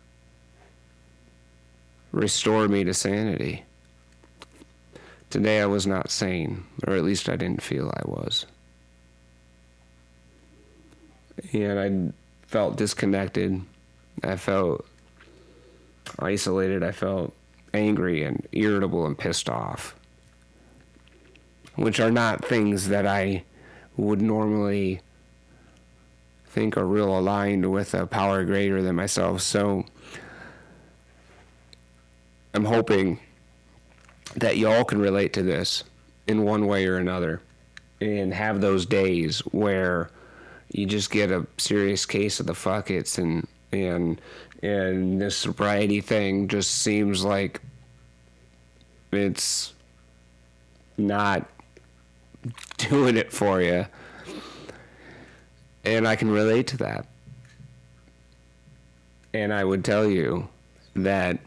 restore 2.12 2.67
me 2.67 2.84
to 2.84 2.93
sanity. 2.93 3.63
Today 5.29 5.62
I 5.62 5.65
was 5.65 5.88
not 5.88 6.12
sane, 6.12 6.63
or 6.88 6.93
at 6.93 7.03
least 7.03 7.27
I 7.27 7.36
didn't 7.36 7.63
feel 7.63 7.91
I 7.91 8.08
was. 8.08 8.45
And 11.51 11.79
I 11.79 12.13
felt 12.54 12.76
disconnected. 12.76 13.60
I 14.24 14.36
felt 14.36 14.86
isolated. 16.20 16.84
I 16.84 16.92
felt 16.92 17.34
angry 17.74 18.22
and 18.24 18.48
irritable 18.52 19.08
and 19.08 19.18
pissed 19.18 19.50
off, 19.50 19.96
which 21.76 22.00
are 22.00 22.12
not 22.12 22.46
things 22.46 22.89
that 22.89 23.08
I 23.08 23.44
would 23.98 24.22
normally 24.22 25.02
think 26.46 26.78
are 26.78 26.86
real 26.86 27.18
aligned 27.18 27.72
with 27.72 27.96
a 27.96 28.06
power 28.06 28.46
greater 28.46 28.84
than 28.84 28.98
myself. 28.98 29.42
So 29.42 29.86
I'm 32.54 32.66
hoping 32.66 33.20
that 34.36 34.58
y'all 34.58 34.86
can 34.86 35.00
relate 35.00 35.34
to 35.34 35.42
this 35.42 35.86
in 36.28 36.44
one 36.44 36.68
way 36.68 36.86
or 36.86 36.98
another 36.98 37.42
and 38.00 38.32
have 38.32 38.62
those 38.62 38.86
days 38.86 39.39
where 39.39 40.12
you 40.74 40.86
just 40.86 41.12
get 41.12 41.32
a 41.32 41.46
serious 41.58 42.06
case 42.06 42.40
of 42.40 42.48
the 42.48 42.54
fuckets 42.54 43.18
and 43.18 43.48
and 43.72 44.20
and 44.62 45.22
this 45.22 45.38
sobriety 45.38 46.02
thing 46.02 46.48
just 46.48 46.72
seems 46.82 47.24
like 47.24 47.62
it's 49.12 49.74
not 50.98 51.48
doing 52.78 53.18
it 53.18 53.32
for 53.32 53.62
you. 53.62 53.86
And 55.86 56.08
I 56.08 56.16
can 56.16 56.32
relate 56.32 56.68
to 56.68 56.78
that. 56.78 57.08
And 59.34 59.54
I 59.54 59.64
would 59.64 59.84
tell 59.84 60.08
you 60.08 60.48
that 60.96 61.40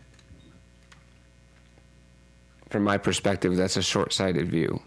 from 2.69 2.85
my 2.85 2.99
perspective, 2.99 3.57
that's 3.57 3.77
a 3.77 3.83
short 3.83 4.13
sighted 4.13 4.51
view. 4.51 4.83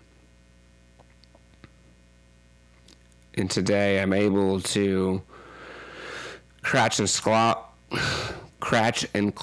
And 3.35 3.49
today 3.49 4.01
I'm 4.01 4.13
able 4.13 4.59
to 4.61 5.21
cratch 6.61 6.99
and 6.99 7.07
sclop, 7.07 7.65
cratch 8.59 9.05
and. 9.13 9.33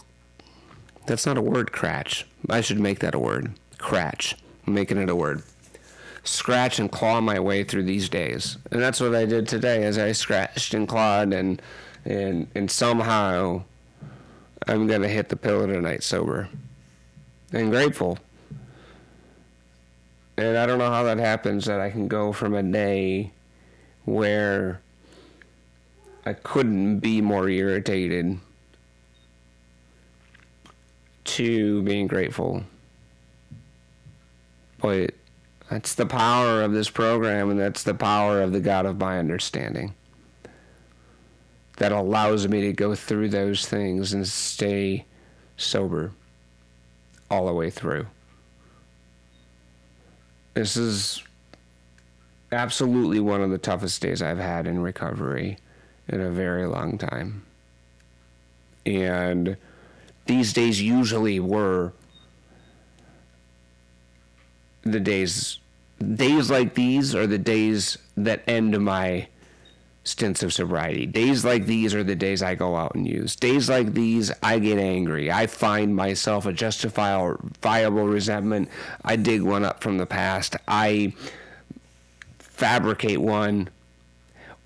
That's 1.06 1.24
not 1.24 1.38
a 1.38 1.42
word, 1.42 1.70
cratch. 1.70 2.24
I 2.50 2.60
should 2.60 2.80
make 2.80 2.98
that 2.98 3.14
a 3.14 3.18
word. 3.18 3.52
Cratch. 3.78 4.34
I'm 4.66 4.74
making 4.74 4.98
it 4.98 5.08
a 5.08 5.14
word. 5.14 5.42
Scratch 6.24 6.80
and 6.80 6.90
claw 6.90 7.20
my 7.20 7.38
way 7.38 7.62
through 7.62 7.84
these 7.84 8.08
days. 8.08 8.58
And 8.72 8.82
that's 8.82 9.00
what 9.00 9.14
I 9.14 9.24
did 9.24 9.46
today 9.46 9.84
as 9.84 9.98
I 9.98 10.10
scratched 10.10 10.74
and 10.74 10.88
clawed 10.88 11.32
and 11.32 11.62
and 12.04 12.48
and 12.56 12.68
somehow 12.68 13.62
I'm 14.66 14.88
gonna 14.88 15.06
hit 15.08 15.28
the 15.28 15.36
pillow 15.36 15.66
tonight 15.68 16.02
sober. 16.02 16.48
And 17.52 17.70
grateful. 17.70 18.18
And 20.36 20.58
I 20.58 20.66
don't 20.66 20.78
know 20.78 20.90
how 20.90 21.04
that 21.04 21.18
happens 21.18 21.66
that 21.66 21.80
I 21.80 21.90
can 21.90 22.08
go 22.08 22.32
from 22.32 22.54
a 22.54 22.62
day 22.62 23.30
where 24.06 24.80
I 26.24 26.32
couldn't 26.32 27.00
be 27.00 27.20
more 27.20 27.48
irritated 27.48 28.38
to 31.24 31.82
being 31.82 32.06
grateful. 32.06 32.64
But 34.78 35.10
that's 35.68 35.94
the 35.94 36.06
power 36.06 36.62
of 36.62 36.72
this 36.72 36.88
program, 36.88 37.50
and 37.50 37.60
that's 37.60 37.82
the 37.82 37.94
power 37.94 38.40
of 38.40 38.52
the 38.52 38.60
God 38.60 38.86
of 38.86 38.98
my 38.98 39.18
understanding 39.18 39.94
that 41.76 41.92
allows 41.92 42.48
me 42.48 42.62
to 42.62 42.72
go 42.72 42.94
through 42.94 43.28
those 43.28 43.66
things 43.66 44.12
and 44.12 44.26
stay 44.26 45.04
sober 45.56 46.12
all 47.30 47.46
the 47.46 47.52
way 47.52 47.70
through. 47.70 48.06
This 50.54 50.76
is 50.76 51.22
absolutely 52.52 53.20
one 53.20 53.42
of 53.42 53.50
the 53.50 53.58
toughest 53.58 54.00
days 54.02 54.22
I've 54.22 54.38
had 54.38 54.66
in 54.66 54.80
recovery 54.80 55.58
in 56.08 56.20
a 56.20 56.30
very 56.30 56.66
long 56.66 56.98
time. 56.98 57.44
And 58.84 59.56
these 60.26 60.52
days 60.52 60.80
usually 60.80 61.40
were 61.40 61.92
the 64.82 65.00
days 65.00 65.58
days 66.14 66.50
like 66.50 66.74
these 66.74 67.14
are 67.14 67.26
the 67.26 67.38
days 67.38 67.98
that 68.16 68.42
end 68.46 68.78
my 68.80 69.26
stints 70.04 70.42
of 70.42 70.52
sobriety. 70.52 71.04
Days 71.04 71.44
like 71.44 71.66
these 71.66 71.94
are 71.94 72.04
the 72.04 72.14
days 72.14 72.42
I 72.42 72.54
go 72.54 72.76
out 72.76 72.94
and 72.94 73.08
use. 73.08 73.34
Days 73.34 73.68
like 73.68 73.92
these, 73.92 74.30
I 74.42 74.60
get 74.60 74.78
angry. 74.78 75.32
I 75.32 75.48
find 75.48 75.96
myself 75.96 76.46
a 76.46 76.52
justifiable 76.52 78.06
resentment. 78.06 78.68
I 79.04 79.16
dig 79.16 79.42
one 79.42 79.64
up 79.64 79.82
from 79.82 79.98
the 79.98 80.06
past. 80.06 80.54
I 80.68 81.12
fabricate 82.56 83.20
one, 83.20 83.68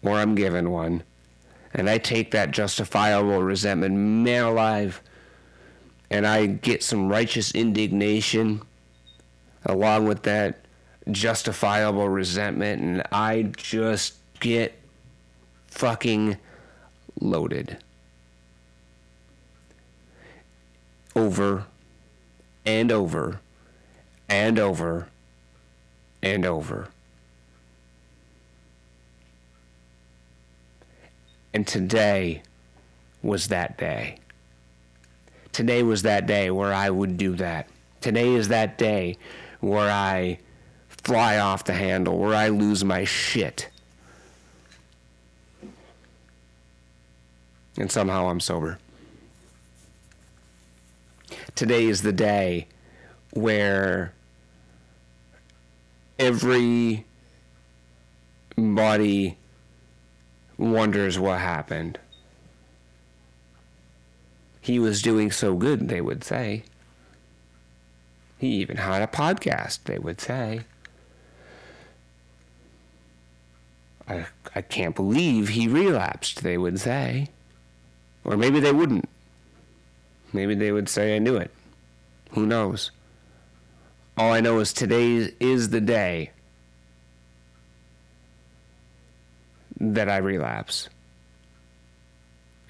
or 0.02 0.12
I'm 0.12 0.34
given 0.34 0.70
one. 0.70 1.02
And 1.74 1.90
I 1.90 1.98
take 1.98 2.30
that 2.30 2.52
justifiable 2.52 3.42
resentment, 3.42 3.94
man 3.94 4.44
alive, 4.44 5.02
and 6.08 6.26
I 6.26 6.46
get 6.46 6.82
some 6.82 7.08
righteous 7.08 7.52
indignation 7.52 8.62
along 9.66 10.06
with 10.06 10.22
that 10.22 10.60
justifiable 11.10 12.08
resentment, 12.08 12.82
and 12.82 13.02
I 13.12 13.50
just 13.56 14.14
get 14.38 14.78
fucking 15.66 16.36
loaded. 17.20 17.76
Over 21.14 21.66
and 22.64 22.92
over 22.92 23.40
and 24.28 24.58
over 24.58 25.08
and 26.22 26.46
over. 26.46 26.88
And 31.52 31.66
today 31.66 32.42
was 33.22 33.48
that 33.48 33.76
day. 33.76 34.18
Today 35.52 35.82
was 35.82 36.02
that 36.02 36.26
day 36.26 36.50
where 36.50 36.72
I 36.72 36.90
would 36.90 37.16
do 37.16 37.34
that. 37.36 37.68
Today 38.00 38.34
is 38.34 38.48
that 38.48 38.78
day 38.78 39.18
where 39.60 39.90
I 39.90 40.38
fly 40.88 41.38
off 41.38 41.64
the 41.64 41.72
handle, 41.72 42.18
where 42.18 42.34
I 42.34 42.48
lose 42.48 42.84
my 42.84 43.04
shit. 43.04 43.68
And 47.76 47.90
somehow 47.90 48.28
I'm 48.28 48.40
sober. 48.40 48.78
Today 51.54 51.86
is 51.86 52.02
the 52.02 52.12
day 52.12 52.68
where 53.32 54.14
every 56.18 57.04
body 58.56 59.36
wonders 60.60 61.18
what 61.18 61.40
happened. 61.40 61.98
He 64.60 64.78
was 64.78 65.00
doing 65.00 65.30
so 65.32 65.54
good, 65.54 65.88
they 65.88 66.02
would 66.02 66.22
say. 66.22 66.64
He 68.38 68.48
even 68.56 68.76
had 68.76 69.02
a 69.02 69.06
podcast, 69.06 69.84
they 69.84 69.98
would 69.98 70.20
say. 70.20 70.60
I, 74.06 74.26
I 74.54 74.60
can't 74.60 74.94
believe 74.94 75.48
he 75.48 75.66
relapsed, 75.66 76.42
they 76.42 76.58
would 76.58 76.78
say. 76.78 77.28
Or 78.24 78.36
maybe 78.36 78.60
they 78.60 78.72
wouldn't. 78.72 79.08
Maybe 80.32 80.54
they 80.54 80.72
would 80.72 80.88
say 80.88 81.16
I 81.16 81.18
knew 81.18 81.36
it. 81.36 81.50
Who 82.32 82.44
knows? 82.44 82.90
All 84.16 84.32
I 84.32 84.40
know 84.40 84.58
is 84.58 84.72
today 84.72 85.32
is 85.40 85.70
the 85.70 85.80
day 85.80 86.32
that 89.80 90.08
I 90.08 90.18
relapse. 90.18 90.88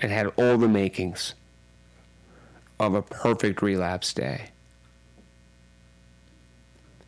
It 0.01 0.11
had 0.11 0.29
all 0.37 0.57
the 0.57 0.69
makings 0.69 1.35
of 2.79 2.95
a 2.95 3.03
perfect 3.03 3.61
relapse 3.61 4.15
day. 4.15 4.51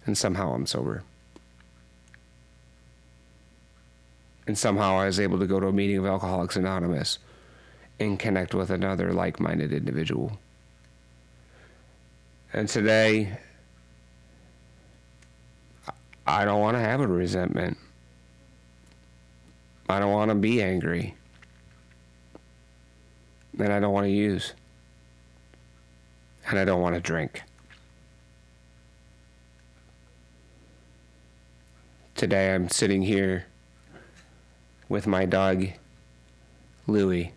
And 0.05 0.19
somehow 0.19 0.53
I'm 0.53 0.67
sober. 0.67 1.05
And 4.47 4.59
somehow 4.59 4.99
I 4.99 5.07
was 5.07 5.21
able 5.21 5.39
to 5.39 5.47
go 5.47 5.61
to 5.61 5.69
a 5.69 5.73
meeting 5.73 5.99
of 5.99 6.07
Alcoholics 6.07 6.57
Anonymous 6.57 7.19
and 8.01 8.19
connect 8.19 8.55
with 8.55 8.71
another 8.71 9.13
like 9.13 9.39
minded 9.39 9.73
individual. 9.73 10.39
And 12.53 12.69
today, 12.69 13.39
I 16.27 16.45
don't 16.45 16.61
want 16.61 16.77
to 16.77 16.81
have 16.81 17.01
a 17.01 17.07
resentment. 17.07 17.79
I 19.89 19.99
don't 19.99 20.13
want 20.13 20.31
to 20.31 20.35
be 20.35 20.63
angry. 20.63 21.15
And 23.59 23.73
I 23.73 23.81
don't 23.81 23.93
want 23.93 24.07
to 24.07 24.11
use. 24.11 24.55
And 26.49 26.59
I 26.59 26.65
don't 26.65 26.81
want 26.81 26.95
to 26.95 27.01
drink. 27.01 27.43
Today 32.15 32.55
I'm 32.55 32.69
sitting 32.69 33.03
here 33.03 33.47
with 34.89 35.07
my 35.07 35.25
dog, 35.25 35.67
Louie, 36.87 37.33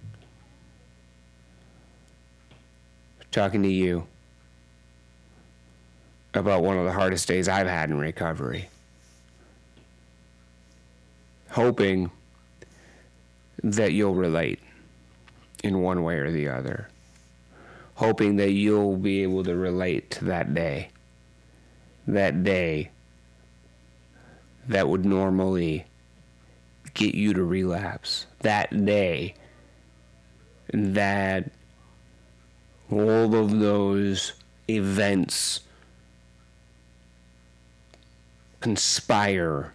talking 3.31 3.63
to 3.63 3.69
you 3.69 4.05
about 6.35 6.63
one 6.63 6.77
of 6.77 6.85
the 6.85 6.91
hardest 6.91 7.27
days 7.27 7.47
I've 7.47 7.67
had 7.67 7.89
in 7.89 7.97
recovery. 7.97 8.69
Hoping 11.49 12.11
that 13.63 13.93
you'll 13.93 14.15
relate 14.15 14.59
in 15.63 15.81
one 15.81 16.03
way 16.03 16.17
or 16.17 16.31
the 16.31 16.47
other. 16.47 16.89
Hoping 17.95 18.35
that 18.35 18.51
you'll 18.51 18.97
be 18.97 19.23
able 19.23 19.43
to 19.43 19.55
relate 19.55 20.11
to 20.11 20.25
that 20.25 20.53
day. 20.53 20.89
That 22.07 22.43
day 22.43 22.91
that 24.67 24.87
would 24.87 25.05
normally 25.05 25.85
get 26.93 27.15
you 27.15 27.33
to 27.33 27.43
relapse. 27.43 28.25
That 28.39 28.85
day 28.85 29.35
that 30.73 31.51
all 32.91 33.35
of 33.35 33.59
those 33.59 34.33
events 34.67 35.61
conspire 38.59 39.73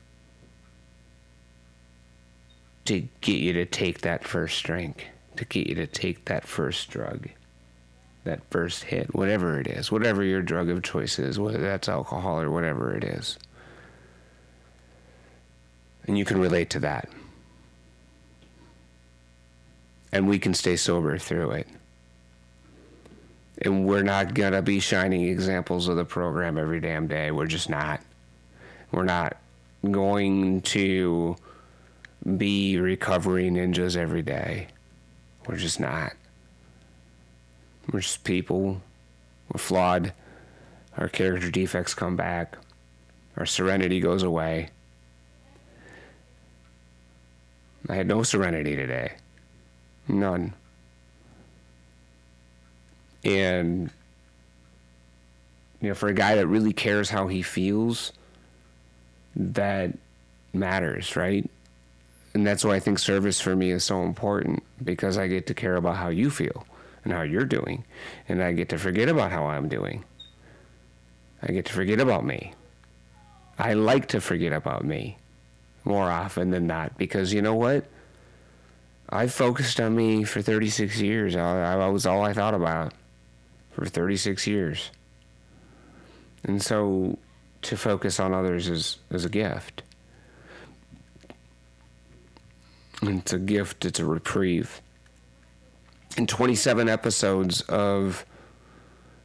to 2.86 3.08
get 3.20 3.40
you 3.40 3.52
to 3.52 3.66
take 3.66 4.00
that 4.00 4.24
first 4.24 4.62
drink, 4.64 5.08
to 5.36 5.44
get 5.44 5.66
you 5.66 5.74
to 5.76 5.86
take 5.86 6.24
that 6.26 6.46
first 6.46 6.90
drug, 6.90 7.28
that 8.24 8.40
first 8.50 8.84
hit, 8.84 9.14
whatever 9.14 9.60
it 9.60 9.66
is, 9.66 9.90
whatever 9.92 10.22
your 10.22 10.42
drug 10.42 10.68
of 10.68 10.82
choice 10.82 11.18
is, 11.18 11.38
whether 11.38 11.58
that's 11.58 11.88
alcohol 11.88 12.40
or 12.40 12.50
whatever 12.50 12.94
it 12.94 13.04
is. 13.04 13.38
And 16.06 16.18
you 16.18 16.24
can 16.24 16.40
relate 16.40 16.70
to 16.70 16.80
that. 16.80 17.08
And 20.12 20.28
we 20.28 20.38
can 20.38 20.54
stay 20.54 20.76
sober 20.76 21.18
through 21.18 21.52
it. 21.52 21.68
And 23.62 23.86
we're 23.86 24.02
not 24.02 24.34
going 24.34 24.54
to 24.54 24.62
be 24.62 24.80
shining 24.80 25.28
examples 25.28 25.86
of 25.86 25.96
the 25.96 26.04
program 26.04 26.58
every 26.58 26.80
damn 26.80 27.06
day. 27.06 27.30
We're 27.30 27.46
just 27.46 27.68
not. 27.68 28.00
We're 28.90 29.04
not 29.04 29.36
going 29.88 30.62
to 30.62 31.36
be 32.36 32.78
recovery 32.78 33.50
ninjas 33.50 33.96
every 33.96 34.22
day. 34.22 34.68
We're 35.46 35.56
just 35.56 35.80
not. 35.80 36.12
We're 37.90 38.00
just 38.00 38.24
people. 38.24 38.82
We're 39.52 39.58
flawed. 39.58 40.12
Our 40.96 41.08
character 41.08 41.50
defects 41.50 41.94
come 41.94 42.16
back. 42.16 42.56
Our 43.36 43.46
serenity 43.46 44.00
goes 44.00 44.22
away. 44.22 44.70
I 47.88 47.94
had 47.94 48.06
no 48.06 48.22
serenity 48.22 48.76
today. 48.76 49.12
None. 50.06 50.52
And, 53.24 53.90
you 55.80 55.88
know, 55.88 55.94
for 55.94 56.08
a 56.08 56.14
guy 56.14 56.34
that 56.34 56.46
really 56.46 56.72
cares 56.72 57.10
how 57.10 57.26
he 57.28 57.42
feels, 57.42 58.12
that 59.34 59.96
matters, 60.52 61.16
right? 61.16 61.48
And 62.34 62.46
that's 62.46 62.64
why 62.64 62.76
I 62.76 62.80
think 62.80 62.98
service 62.98 63.40
for 63.40 63.56
me 63.56 63.70
is 63.70 63.84
so 63.84 64.02
important 64.02 64.62
because 64.82 65.18
I 65.18 65.26
get 65.26 65.46
to 65.48 65.54
care 65.54 65.76
about 65.76 65.96
how 65.96 66.08
you 66.08 66.30
feel 66.30 66.64
and 67.04 67.12
how 67.12 67.22
you're 67.22 67.44
doing. 67.44 67.84
And 68.28 68.42
I 68.42 68.52
get 68.52 68.68
to 68.68 68.78
forget 68.78 69.08
about 69.08 69.32
how 69.32 69.46
I'm 69.46 69.68
doing. 69.68 70.04
I 71.42 71.52
get 71.52 71.66
to 71.66 71.72
forget 71.72 72.00
about 72.00 72.24
me. 72.24 72.54
I 73.58 73.74
like 73.74 74.08
to 74.08 74.20
forget 74.20 74.52
about 74.52 74.84
me 74.84 75.18
more 75.84 76.10
often 76.10 76.50
than 76.50 76.66
not 76.66 76.96
because 76.98 77.32
you 77.32 77.42
know 77.42 77.54
what? 77.54 77.84
I 79.08 79.26
focused 79.26 79.80
on 79.80 79.96
me 79.96 80.22
for 80.24 80.40
36 80.40 81.00
years. 81.00 81.34
I, 81.34 81.74
I 81.74 81.88
was 81.88 82.06
all 82.06 82.22
I 82.22 82.32
thought 82.32 82.54
about 82.54 82.94
for 83.72 83.86
36 83.86 84.46
years. 84.46 84.90
And 86.44 86.62
so 86.62 87.18
to 87.62 87.76
focus 87.76 88.20
on 88.20 88.32
others 88.32 88.68
is, 88.68 88.98
is 89.10 89.24
a 89.24 89.28
gift. 89.28 89.82
It's 93.02 93.32
a 93.32 93.38
gift, 93.38 93.84
it's 93.84 93.98
a 93.98 94.04
reprieve. 94.04 94.82
In 96.16 96.26
27 96.26 96.88
episodes 96.88 97.62
of 97.62 98.26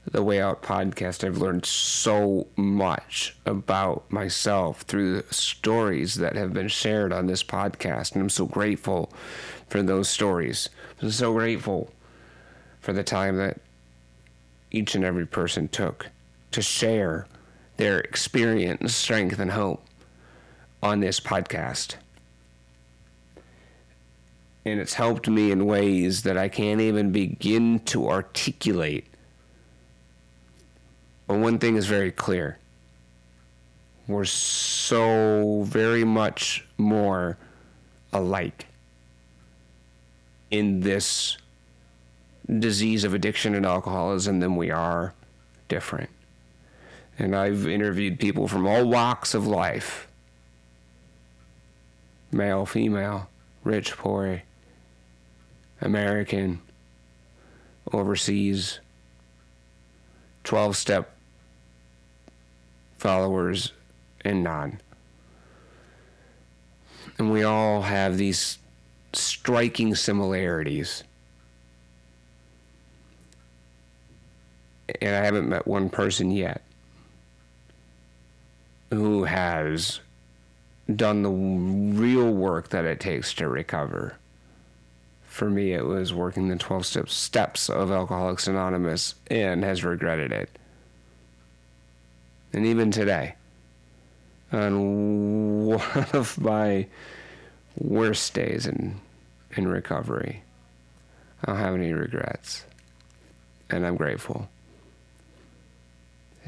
the 0.09 0.23
Way 0.23 0.39
Out 0.39 0.63
podcast, 0.63 1.25
I've 1.25 1.39
learned 1.39 1.65
so 1.65 2.47
much 2.55 3.35
about 3.45 4.09
myself 4.09 4.81
through 4.81 5.15
the 5.21 5.33
stories 5.33 6.15
that 6.15 6.35
have 6.35 6.53
been 6.53 6.67
shared 6.67 7.11
on 7.11 7.25
this 7.27 7.43
podcast. 7.43 8.13
And 8.13 8.21
I'm 8.21 8.29
so 8.29 8.45
grateful 8.45 9.11
for 9.67 9.81
those 9.83 10.07
stories. 10.07 10.69
I'm 11.01 11.11
so 11.11 11.33
grateful 11.33 11.91
for 12.79 12.93
the 12.93 13.03
time 13.03 13.37
that 13.37 13.59
each 14.71 14.95
and 14.95 15.03
every 15.03 15.25
person 15.25 15.67
took 15.67 16.07
to 16.51 16.61
share 16.61 17.27
their 17.77 17.99
experience, 17.99 18.95
strength, 18.95 19.39
and 19.39 19.51
hope 19.51 19.83
on 20.81 21.01
this 21.01 21.19
podcast. 21.19 21.95
And 24.65 24.79
it's 24.79 24.95
helped 24.95 25.29
me 25.29 25.51
in 25.51 25.65
ways 25.65 26.23
that 26.23 26.37
I 26.37 26.49
can't 26.49 26.81
even 26.81 27.11
begin 27.11 27.79
to 27.81 28.09
articulate. 28.09 29.05
But 31.27 31.37
one 31.37 31.59
thing 31.59 31.75
is 31.75 31.85
very 31.85 32.11
clear. 32.11 32.57
We're 34.07 34.25
so 34.25 35.63
very 35.63 36.03
much 36.03 36.67
more 36.77 37.37
alike 38.13 38.67
in 40.51 40.81
this 40.81 41.37
disease 42.59 43.03
of 43.03 43.13
addiction 43.13 43.55
and 43.55 43.65
alcoholism 43.65 44.39
than 44.39 44.55
we 44.55 44.69
are 44.69 45.13
different. 45.67 46.09
And 47.17 47.35
I've 47.35 47.67
interviewed 47.67 48.19
people 48.19 48.47
from 48.47 48.67
all 48.67 48.85
walks 48.85 49.33
of 49.33 49.47
life. 49.47 50.07
Male, 52.31 52.65
female, 52.65 53.29
rich, 53.63 53.95
poor, 53.97 54.41
American, 55.81 56.61
overseas, 57.91 58.79
12 60.43 60.77
step 60.77 61.15
followers 62.97 63.71
and 64.23 64.43
non. 64.43 64.79
And 67.17 67.31
we 67.31 67.43
all 67.43 67.81
have 67.81 68.17
these 68.17 68.57
striking 69.13 69.95
similarities. 69.95 71.03
And 75.01 75.15
I 75.15 75.23
haven't 75.23 75.49
met 75.49 75.67
one 75.67 75.89
person 75.89 76.31
yet 76.31 76.61
who 78.91 79.23
has 79.23 79.99
done 80.93 81.23
the 81.23 81.29
real 81.29 82.31
work 82.31 82.69
that 82.69 82.85
it 82.85 82.99
takes 82.99 83.33
to 83.35 83.47
recover. 83.47 84.15
For 85.35 85.49
me, 85.49 85.73
it 85.73 85.83
was 85.83 86.13
working 86.13 86.47
the 86.47 86.55
12 86.55 87.09
steps 87.09 87.69
of 87.69 87.91
Alcoholics 87.91 88.47
Anonymous 88.47 89.15
and 89.29 89.65
has 89.65 89.83
regretted 89.83 90.31
it. 90.31 90.49
And 92.53 92.65
even 92.65 92.89
today, 92.89 93.35
on 94.53 95.65
one 95.65 96.07
of 96.13 96.39
my 96.39 96.87
worst 97.77 98.33
days 98.33 98.65
in 98.65 99.01
in 99.57 99.67
recovery, 99.67 100.41
I 101.43 101.47
don't 101.47 101.59
have 101.59 101.75
any 101.75 101.91
regrets, 101.91 102.63
and 103.69 103.85
I'm 103.85 103.97
grateful 103.97 104.47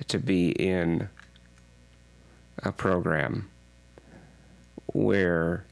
to 0.07 0.17
be 0.17 0.51
in 0.51 1.09
a 2.63 2.71
program 2.71 3.49
where 4.93 5.65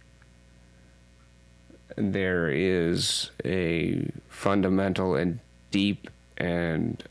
there 1.96 2.50
is 2.50 3.32
a 3.44 4.10
fundamental 4.28 5.16
and 5.16 5.40
deep 5.72 6.10
and 6.38 7.04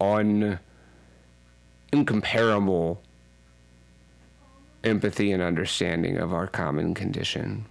un 0.00 0.58
incomparable 1.92 3.02
empathy 4.84 5.32
and 5.32 5.42
understanding 5.42 6.16
of 6.16 6.32
our 6.32 6.46
common 6.46 6.94
condition. 6.94 7.64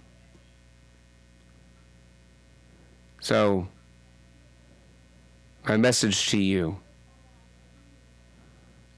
So, 3.20 3.68
my 5.68 5.76
message 5.76 6.28
to 6.30 6.38
you 6.38 6.78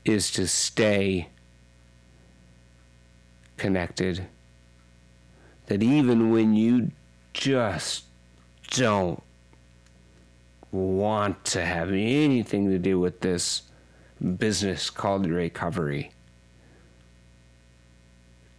is 0.04 0.30
to 0.32 0.46
stay 0.46 1.28
connected. 3.56 4.26
That 5.66 5.82
even 5.82 6.30
when 6.30 6.54
you 6.54 6.90
just 7.34 8.04
don't 8.70 9.22
want 10.72 11.44
to 11.44 11.64
have 11.64 11.90
anything 11.90 12.70
to 12.70 12.78
do 12.78 12.98
with 12.98 13.20
this, 13.20 13.62
business 14.38 14.88
called 14.88 15.26
recovery. 15.26 16.10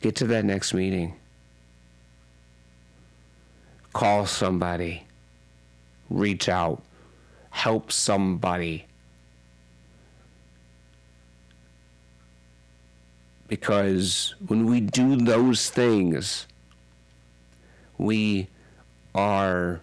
Get 0.02 0.16
to 0.18 0.28
that 0.28 0.46
next 0.46 0.74
meeting. 0.74 1.16
Call 3.94 4.26
somebody. 4.26 5.08
Reach 6.10 6.48
out. 6.48 6.84
Help 7.50 7.92
somebody. 7.92 8.86
Because 13.48 14.36
when 14.48 14.66
we 14.66 14.82
do 14.82 15.16
those 15.16 15.70
things, 15.70 16.46
we 17.98 18.48
are 19.16 19.82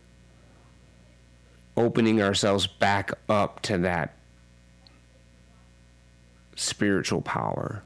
opening 1.77 2.23
ourselves 2.23 2.67
back 2.67 3.13
up 3.29 3.63
to 3.63 3.79
that 3.79 4.15
spiritual 6.55 7.23
power 7.23 7.83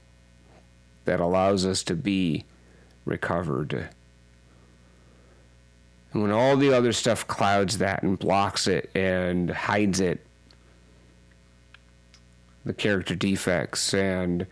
that 1.04 1.20
allows 1.20 1.64
us 1.64 1.84
to 1.84 1.94
be 1.94 2.44
recovered. 3.04 3.88
And 6.12 6.22
when 6.22 6.32
all 6.32 6.56
the 6.56 6.72
other 6.74 6.92
stuff 6.92 7.26
clouds 7.28 7.78
that 7.78 8.02
and 8.02 8.18
blocks 8.18 8.66
it 8.66 8.90
and 8.94 9.48
hides 9.48 10.00
it, 10.00 10.26
the 12.64 12.74
character 12.74 13.14
defects 13.14 13.94
and 13.94 14.46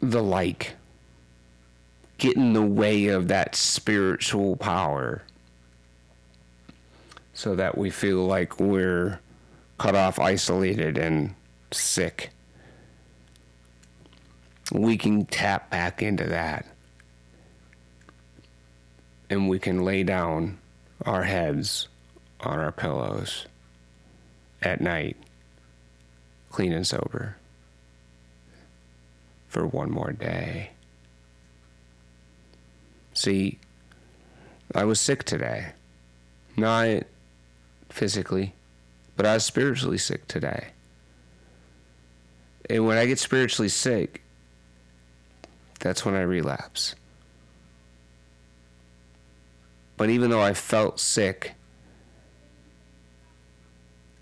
the 0.00 0.22
like 0.22 0.74
get 2.18 2.36
in 2.36 2.52
the 2.52 2.62
way 2.62 3.06
of 3.06 3.28
that 3.28 3.54
spiritual 3.54 4.56
power 4.56 5.22
so 7.32 7.54
that 7.54 7.78
we 7.78 7.88
feel 7.88 8.26
like 8.26 8.58
we're 8.58 9.20
cut 9.78 9.94
off, 9.94 10.18
isolated, 10.18 10.98
and 10.98 11.34
sick. 11.70 12.30
We 14.72 14.96
can 14.96 15.24
tap 15.24 15.70
back 15.70 16.02
into 16.02 16.24
that. 16.24 16.66
And 19.30 19.48
we 19.48 19.58
can 19.60 19.84
lay 19.84 20.02
down 20.02 20.58
our 21.04 21.22
heads 21.22 21.86
on 22.40 22.58
our 22.58 22.72
pillows 22.72 23.46
at 24.60 24.80
night, 24.80 25.16
clean 26.50 26.72
and 26.72 26.86
sober, 26.86 27.36
for 29.46 29.66
one 29.66 29.90
more 29.90 30.12
day. 30.12 30.70
See, 33.18 33.58
I 34.76 34.84
was 34.84 35.00
sick 35.00 35.24
today. 35.24 35.72
Not 36.56 37.02
physically, 37.88 38.54
but 39.16 39.26
I 39.26 39.34
was 39.34 39.44
spiritually 39.44 39.98
sick 39.98 40.28
today. 40.28 40.68
And 42.70 42.86
when 42.86 42.96
I 42.96 43.06
get 43.06 43.18
spiritually 43.18 43.70
sick, 43.70 44.22
that's 45.80 46.04
when 46.04 46.14
I 46.14 46.20
relapse. 46.20 46.94
But 49.96 50.10
even 50.10 50.30
though 50.30 50.40
I 50.40 50.54
felt 50.54 51.00
sick, 51.00 51.54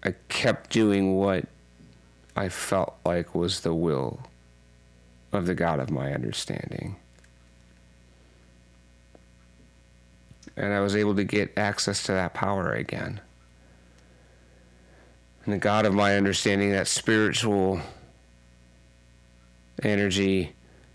I 0.03 0.15
kept 0.31 0.71
doing 0.71 1.17
what 1.17 1.45
I 2.35 2.49
felt 2.49 2.97
like 3.05 3.35
was 3.35 3.61
the 3.61 3.75
will 3.75 4.21
of 5.35 5.45
the 5.45 5.55
God 5.55 5.81
of 5.81 5.91
my 5.91 6.15
understanding. 6.15 6.97
And 10.57 10.73
I 10.73 10.81
was 10.81 10.97
able 10.97 11.15
to 11.17 11.25
get 11.25 11.57
access 11.57 12.03
to 12.05 12.13
that 12.13 12.35
power 12.35 12.73
again. 12.73 13.21
And 15.45 15.55
the 15.55 15.59
God 15.59 15.87
of 15.87 15.95
my 15.95 16.17
understanding, 16.17 16.73
that 16.73 16.89
spiritual 16.89 17.81
energy, 19.83 20.55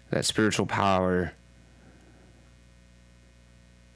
that 0.09 0.25
spiritual 0.25 0.65
power, 0.65 1.33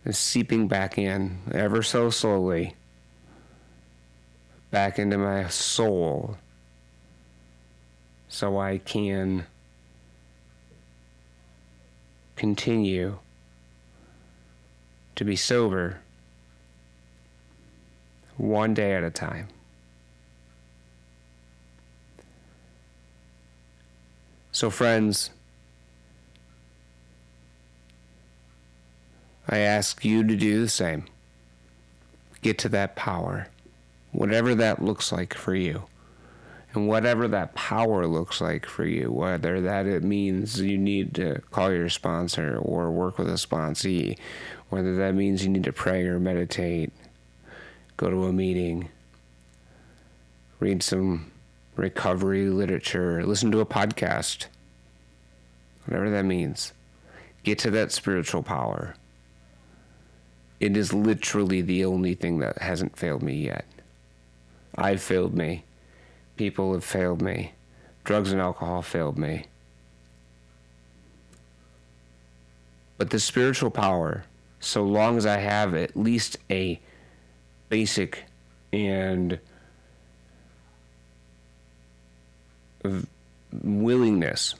is 0.05 0.17
seeping 0.17 0.67
back 0.67 0.97
in 0.97 1.39
ever 1.51 1.81
so 1.81 2.09
slowly 2.09 2.75
back 4.69 4.99
into 4.99 5.17
my 5.17 5.47
soul 5.47 6.37
so 8.27 8.59
I 8.59 8.77
can 8.77 9.45
continue 12.35 13.17
to 15.15 15.23
be 15.23 15.35
sober 15.35 16.01
one 18.37 18.73
day 18.73 18.93
at 18.93 19.03
a 19.03 19.09
time. 19.09 19.47
So, 24.51 24.69
friends, 24.69 25.31
I 29.49 29.57
ask 29.57 30.03
you 30.05 30.23
to 30.23 30.35
do 30.35 30.61
the 30.61 30.69
same. 30.69 31.05
Get 32.41 32.57
to 32.59 32.69
that 32.69 32.95
power, 32.95 33.47
whatever 34.11 34.55
that 34.55 34.81
looks 34.81 35.11
like 35.11 35.33
for 35.33 35.53
you. 35.55 35.83
And 36.75 36.87
whatever 36.87 37.27
that 37.29 37.55
power 37.55 38.05
looks 38.05 38.41
like 38.41 38.65
for 38.65 38.85
you, 38.85 39.11
whether 39.11 39.61
that 39.61 39.85
it 39.87 40.03
means 40.03 40.59
you 40.59 40.77
need 40.77 41.15
to 41.15 41.41
call 41.51 41.71
your 41.71 41.89
sponsor 41.89 42.57
or 42.57 42.91
work 42.91 43.17
with 43.17 43.29
a 43.29 43.33
sponsee 43.33 44.17
whether 44.69 44.95
that 44.95 45.15
means 45.15 45.43
you 45.43 45.49
need 45.49 45.63
to 45.63 45.73
pray 45.73 46.03
or 46.05 46.19
meditate, 46.19 46.91
go 47.97 48.09
to 48.09 48.25
a 48.25 48.33
meeting, 48.33 48.89
read 50.59 50.81
some 50.81 51.31
recovery 51.75 52.49
literature, 52.49 53.25
listen 53.25 53.51
to 53.51 53.59
a 53.59 53.65
podcast, 53.65 54.47
whatever 55.85 56.09
that 56.09 56.25
means. 56.25 56.73
Get 57.43 57.59
to 57.59 57.71
that 57.71 57.91
spiritual 57.91 58.41
power. 58.41 58.95
It 60.59 60.75
is 60.75 60.93
literally 60.93 61.61
the 61.61 61.85
only 61.85 62.15
thing 62.15 62.39
that 62.39 62.57
hasn't 62.57 62.97
failed 62.97 63.21
me 63.21 63.35
yet. 63.35 63.65
I've 64.75 65.01
failed 65.01 65.35
me. 65.35 65.63
People 66.35 66.73
have 66.73 66.83
failed 66.83 67.21
me. 67.21 67.53
Drugs 68.03 68.31
and 68.31 68.41
alcohol 68.41 68.81
failed 68.81 69.17
me. 69.17 69.45
But 72.97 73.09
the 73.09 73.19
spiritual 73.19 73.71
power 73.71 74.25
so 74.59 74.83
long 74.83 75.17
as 75.17 75.25
I 75.25 75.37
have 75.37 75.75
at 75.75 75.95
least 75.95 76.37
a 76.49 76.79
basic 77.69 78.23
and 78.73 79.39
willingness 83.63 84.55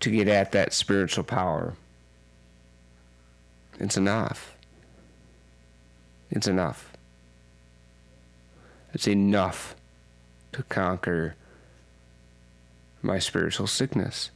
to 0.00 0.10
get 0.10 0.28
at 0.28 0.52
that 0.52 0.72
spiritual 0.72 1.24
power. 1.24 1.74
It's 3.78 3.96
enough. 3.96 4.54
It's 6.30 6.46
enough. 6.46 6.91
It's 8.92 9.08
enough 9.08 9.74
to 10.52 10.62
conquer 10.64 11.34
my 13.00 13.18
spiritual 13.18 13.66
sickness. 13.66 14.30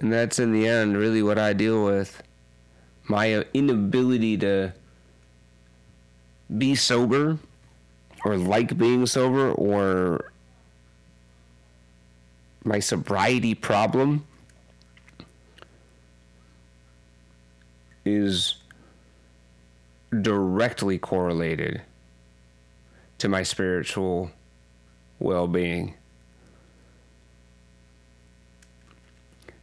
And 0.00 0.12
that's 0.12 0.38
in 0.38 0.52
the 0.52 0.66
end 0.66 0.96
really 0.96 1.22
what 1.22 1.38
I 1.38 1.52
deal 1.52 1.84
with. 1.84 2.22
My 3.04 3.44
inability 3.54 4.36
to 4.38 4.72
be 6.56 6.74
sober 6.74 7.38
or 8.24 8.36
like 8.36 8.76
being 8.76 9.06
sober 9.06 9.52
or 9.52 10.32
my 12.64 12.78
sobriety 12.78 13.54
problem 13.54 14.26
is 18.04 18.56
directly 20.20 20.98
correlated 20.98 21.80
to 23.22 23.28
my 23.28 23.42
spiritual 23.42 24.30
well 25.18 25.48
being. 25.48 25.94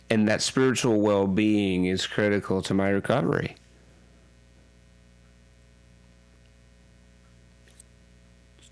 and 0.10 0.28
that 0.28 0.42
spiritual 0.42 1.00
well 1.00 1.28
being 1.28 1.86
is 1.86 2.08
critical 2.08 2.62
to 2.64 2.74
my 2.74 2.90
recovery. 2.90 3.56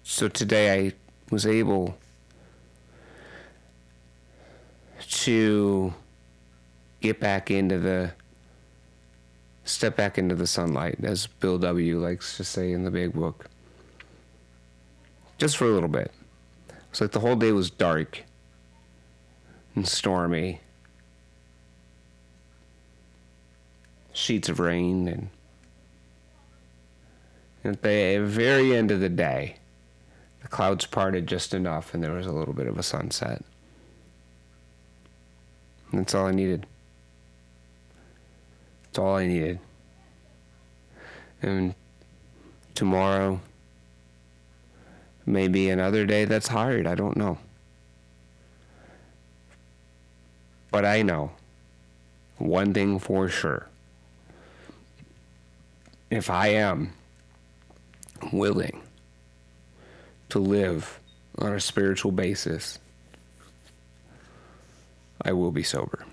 So 0.03 0.27
today 0.27 0.87
I 0.87 0.93
was 1.29 1.45
able 1.45 1.97
to 5.01 5.93
get 7.01 7.19
back 7.19 7.51
into 7.51 7.77
the 7.77 8.13
step 9.63 9.95
back 9.95 10.17
into 10.17 10.33
the 10.33 10.47
sunlight, 10.47 10.97
as 11.03 11.27
Bill 11.27 11.59
W. 11.59 11.99
likes 11.99 12.37
to 12.37 12.43
say 12.43 12.71
in 12.71 12.83
the 12.83 12.91
big 12.91 13.13
book. 13.13 13.47
Just 15.37 15.57
for 15.57 15.65
a 15.65 15.69
little 15.69 15.89
bit. 15.89 16.11
It's 16.89 17.01
like 17.01 17.11
the 17.11 17.19
whole 17.19 17.35
day 17.35 17.51
was 17.51 17.69
dark 17.69 18.23
and 19.75 19.87
stormy 19.87 20.61
sheets 24.13 24.49
of 24.49 24.59
rain 24.59 25.07
and 25.07 25.29
at 27.63 27.83
the 27.83 28.17
very 28.25 28.75
end 28.75 28.89
of 28.89 28.99
the 28.99 29.09
day 29.09 29.57
the 30.41 30.47
clouds 30.47 30.87
parted 30.87 31.27
just 31.27 31.53
enough 31.53 31.93
and 31.93 32.03
there 32.03 32.13
was 32.13 32.25
a 32.25 32.31
little 32.31 32.53
bit 32.53 32.65
of 32.65 32.79
a 32.79 32.83
sunset 32.83 33.43
That's 35.93 36.13
all 36.13 36.27
I 36.27 36.31
needed. 36.31 36.65
That's 38.83 38.99
all 38.99 39.15
I 39.15 39.25
needed. 39.25 39.59
And 41.41 41.75
tomorrow, 42.75 43.39
maybe 45.27 45.69
another 45.69 46.05
day 46.05 46.25
that's 46.25 46.47
hard. 46.47 46.87
I 46.87 46.95
don't 46.95 47.17
know. 47.17 47.37
But 50.71 50.85
I 50.85 51.01
know 51.01 51.31
one 52.37 52.73
thing 52.73 52.97
for 52.97 53.27
sure. 53.27 53.67
If 56.09 56.29
I 56.29 56.47
am 56.47 56.93
willing 58.31 58.81
to 60.29 60.39
live 60.39 60.99
on 61.37 61.53
a 61.53 61.59
spiritual 61.59 62.11
basis, 62.11 62.79
I 65.21 65.33
will 65.33 65.51
be 65.51 65.63
sober. 65.63 66.05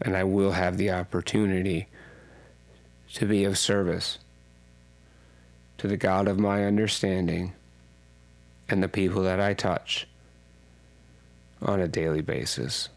And 0.00 0.16
I 0.16 0.24
will 0.24 0.52
have 0.52 0.76
the 0.76 0.90
opportunity 0.90 1.86
to 3.14 3.26
be 3.26 3.44
of 3.44 3.56
service 3.56 4.18
to 5.84 5.88
the 5.88 5.98
God 5.98 6.28
of 6.28 6.38
my 6.38 6.64
understanding 6.64 7.52
and 8.70 8.82
the 8.82 8.88
people 8.88 9.20
that 9.24 9.38
I 9.38 9.52
touch 9.52 10.08
on 11.60 11.78
a 11.78 11.86
daily 11.86 12.22
basis. 12.22 12.88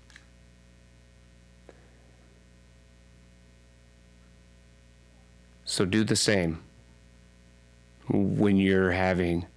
So 5.66 5.84
do 5.84 6.06
the 6.06 6.16
same 6.16 6.64
when 8.08 8.56
you're 8.56 8.92
having 8.92 9.48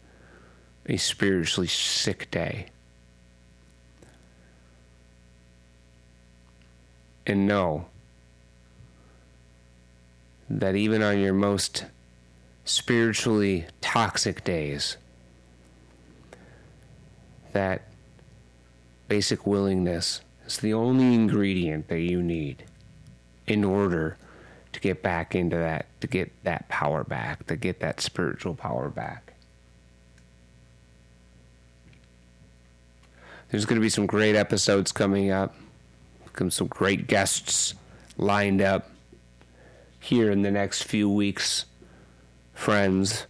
a 0.86 0.96
spiritually 0.96 1.68
sick 1.68 2.32
day. 2.32 2.66
And 7.24 7.46
know 7.46 7.86
that 10.48 10.74
even 10.74 11.00
on 11.04 11.20
your 11.20 11.32
most 11.32 11.84
spiritually 12.70 13.66
toxic 13.80 14.44
days, 14.44 14.96
that 17.52 17.82
basic 19.08 19.44
willingness 19.44 20.20
is 20.46 20.58
the 20.58 20.72
only 20.72 21.12
ingredient 21.14 21.88
that 21.88 21.98
you 21.98 22.22
need 22.22 22.62
in 23.48 23.64
order 23.64 24.16
to 24.72 24.78
get 24.78 25.02
back 25.02 25.34
into 25.34 25.56
that, 25.56 25.86
to 26.00 26.06
get 26.06 26.30
that 26.44 26.68
power 26.68 27.02
back, 27.02 27.44
to 27.48 27.56
get 27.56 27.80
that 27.80 28.00
spiritual 28.00 28.54
power 28.54 28.88
back. 28.88 29.32
There's 33.50 33.64
going 33.64 33.80
to 33.80 33.84
be 33.84 33.88
some 33.88 34.06
great 34.06 34.36
episodes 34.36 34.92
coming 34.92 35.32
up, 35.32 35.56
some 36.50 36.68
great 36.68 37.08
guests 37.08 37.74
lined 38.16 38.62
up 38.62 38.90
here 39.98 40.30
in 40.30 40.42
the 40.42 40.52
next 40.52 40.84
few 40.84 41.10
weeks. 41.10 41.64
Friends 42.60 43.26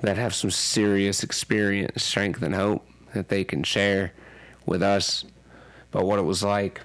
that 0.00 0.16
have 0.16 0.34
some 0.34 0.50
serious 0.50 1.22
experience, 1.22 2.02
strength, 2.02 2.42
and 2.42 2.56
hope 2.56 2.84
that 3.14 3.28
they 3.28 3.44
can 3.44 3.62
share 3.62 4.12
with 4.66 4.82
us 4.82 5.24
about 5.92 6.06
what 6.06 6.18
it 6.18 6.22
was 6.22 6.42
like, 6.42 6.80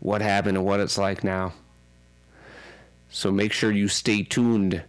what 0.00 0.20
happened, 0.20 0.56
and 0.56 0.66
what 0.66 0.80
it's 0.80 0.98
like 0.98 1.22
now. 1.22 1.52
So 3.08 3.30
make 3.30 3.52
sure 3.52 3.70
you 3.70 3.86
stay 3.86 4.24
tuned 4.24 4.82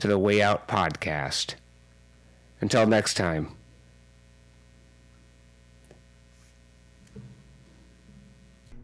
to 0.00 0.08
the 0.08 0.18
Way 0.18 0.42
Out 0.42 0.68
podcast. 0.68 1.54
Until 2.60 2.86
next 2.86 3.14
time. 3.14 3.56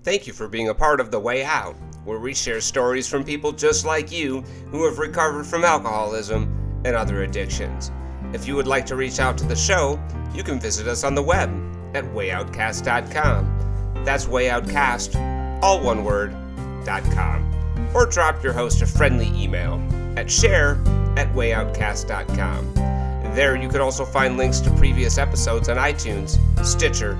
Thank 0.05 0.27
you 0.27 0.35
for 0.35 0.49
being 0.49 0.69
a 0.69 0.75
part 0.75 1.01
of 1.01 1.11
The 1.11 1.19
Way 1.19 1.45
Out, 1.45 1.75
where 2.05 2.19
we 2.19 2.35
share 2.35 2.61
stories 2.61 3.09
from 3.09 3.25
people 3.25 3.53
just 3.53 3.87
like 3.87 4.13
you 4.13 4.43
who 4.71 4.85
have 4.85 4.99
recovered 4.99 5.47
from 5.47 5.65
alcoholism 5.65 6.83
and 6.85 6.95
other 6.95 7.23
addictions. 7.23 7.91
If 8.35 8.47
you 8.47 8.55
would 8.55 8.67
like 8.67 8.85
to 8.87 8.97
reach 8.97 9.19
out 9.19 9.39
to 9.39 9.47
the 9.47 9.57
show, 9.57 9.99
you 10.35 10.43
can 10.43 10.61
visit 10.61 10.87
us 10.87 11.05
on 11.05 11.15
the 11.15 11.23
web 11.23 11.49
at 11.95 12.05
wayoutcast.com. 12.05 14.03
That's 14.05 14.27
wayoutcast, 14.27 15.63
all 15.63 15.83
one 15.83 16.05
word, 16.05 16.33
.com. 16.85 17.51
Or 17.95 18.05
drop 18.05 18.45
your 18.45 18.53
host 18.53 18.83
a 18.83 18.87
friendly 18.87 19.29
email 19.29 19.83
at 20.19 20.31
share 20.31 20.73
at 21.17 21.33
wayoutcast.com. 21.33 22.75
There 23.35 23.57
you 23.57 23.71
can 23.71 23.81
also 23.81 24.05
find 24.05 24.37
links 24.37 24.61
to 24.61 24.71
previous 24.73 25.17
episodes 25.17 25.71
on 25.71 25.79
iTunes, 25.79 26.39
Stitcher, 26.63 27.13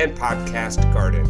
and 0.00 0.18
Podcast 0.18 0.92
Garden. 0.92 1.24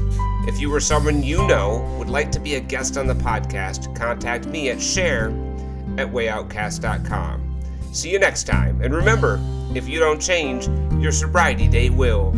If 0.47 0.61
you 0.61 0.73
or 0.73 0.81
someone 0.81 1.23
you 1.23 1.47
know 1.47 1.97
would 1.99 2.11
like 2.11 2.31
to 2.33 2.41
be 2.41 2.57
a 2.57 2.61
guest 2.61 2.99
on 2.99 3.07
the 3.07 3.15
podcast, 3.15 3.97
contact 3.97 4.47
me 4.47 4.69
at 4.69 4.81
share 4.81 5.29
at 5.97 6.09
wayoutcast.com. 6.09 7.63
See 7.93 8.11
you 8.11 8.19
next 8.19 8.45
time, 8.45 8.81
and 8.83 8.95
remember, 8.95 9.41
if 9.75 9.89
you 9.89 9.99
don't 9.99 10.21
change, 10.21 10.69
your 11.03 11.13
sobriety 11.13 11.67
date 11.69 11.93
will. 11.95 12.33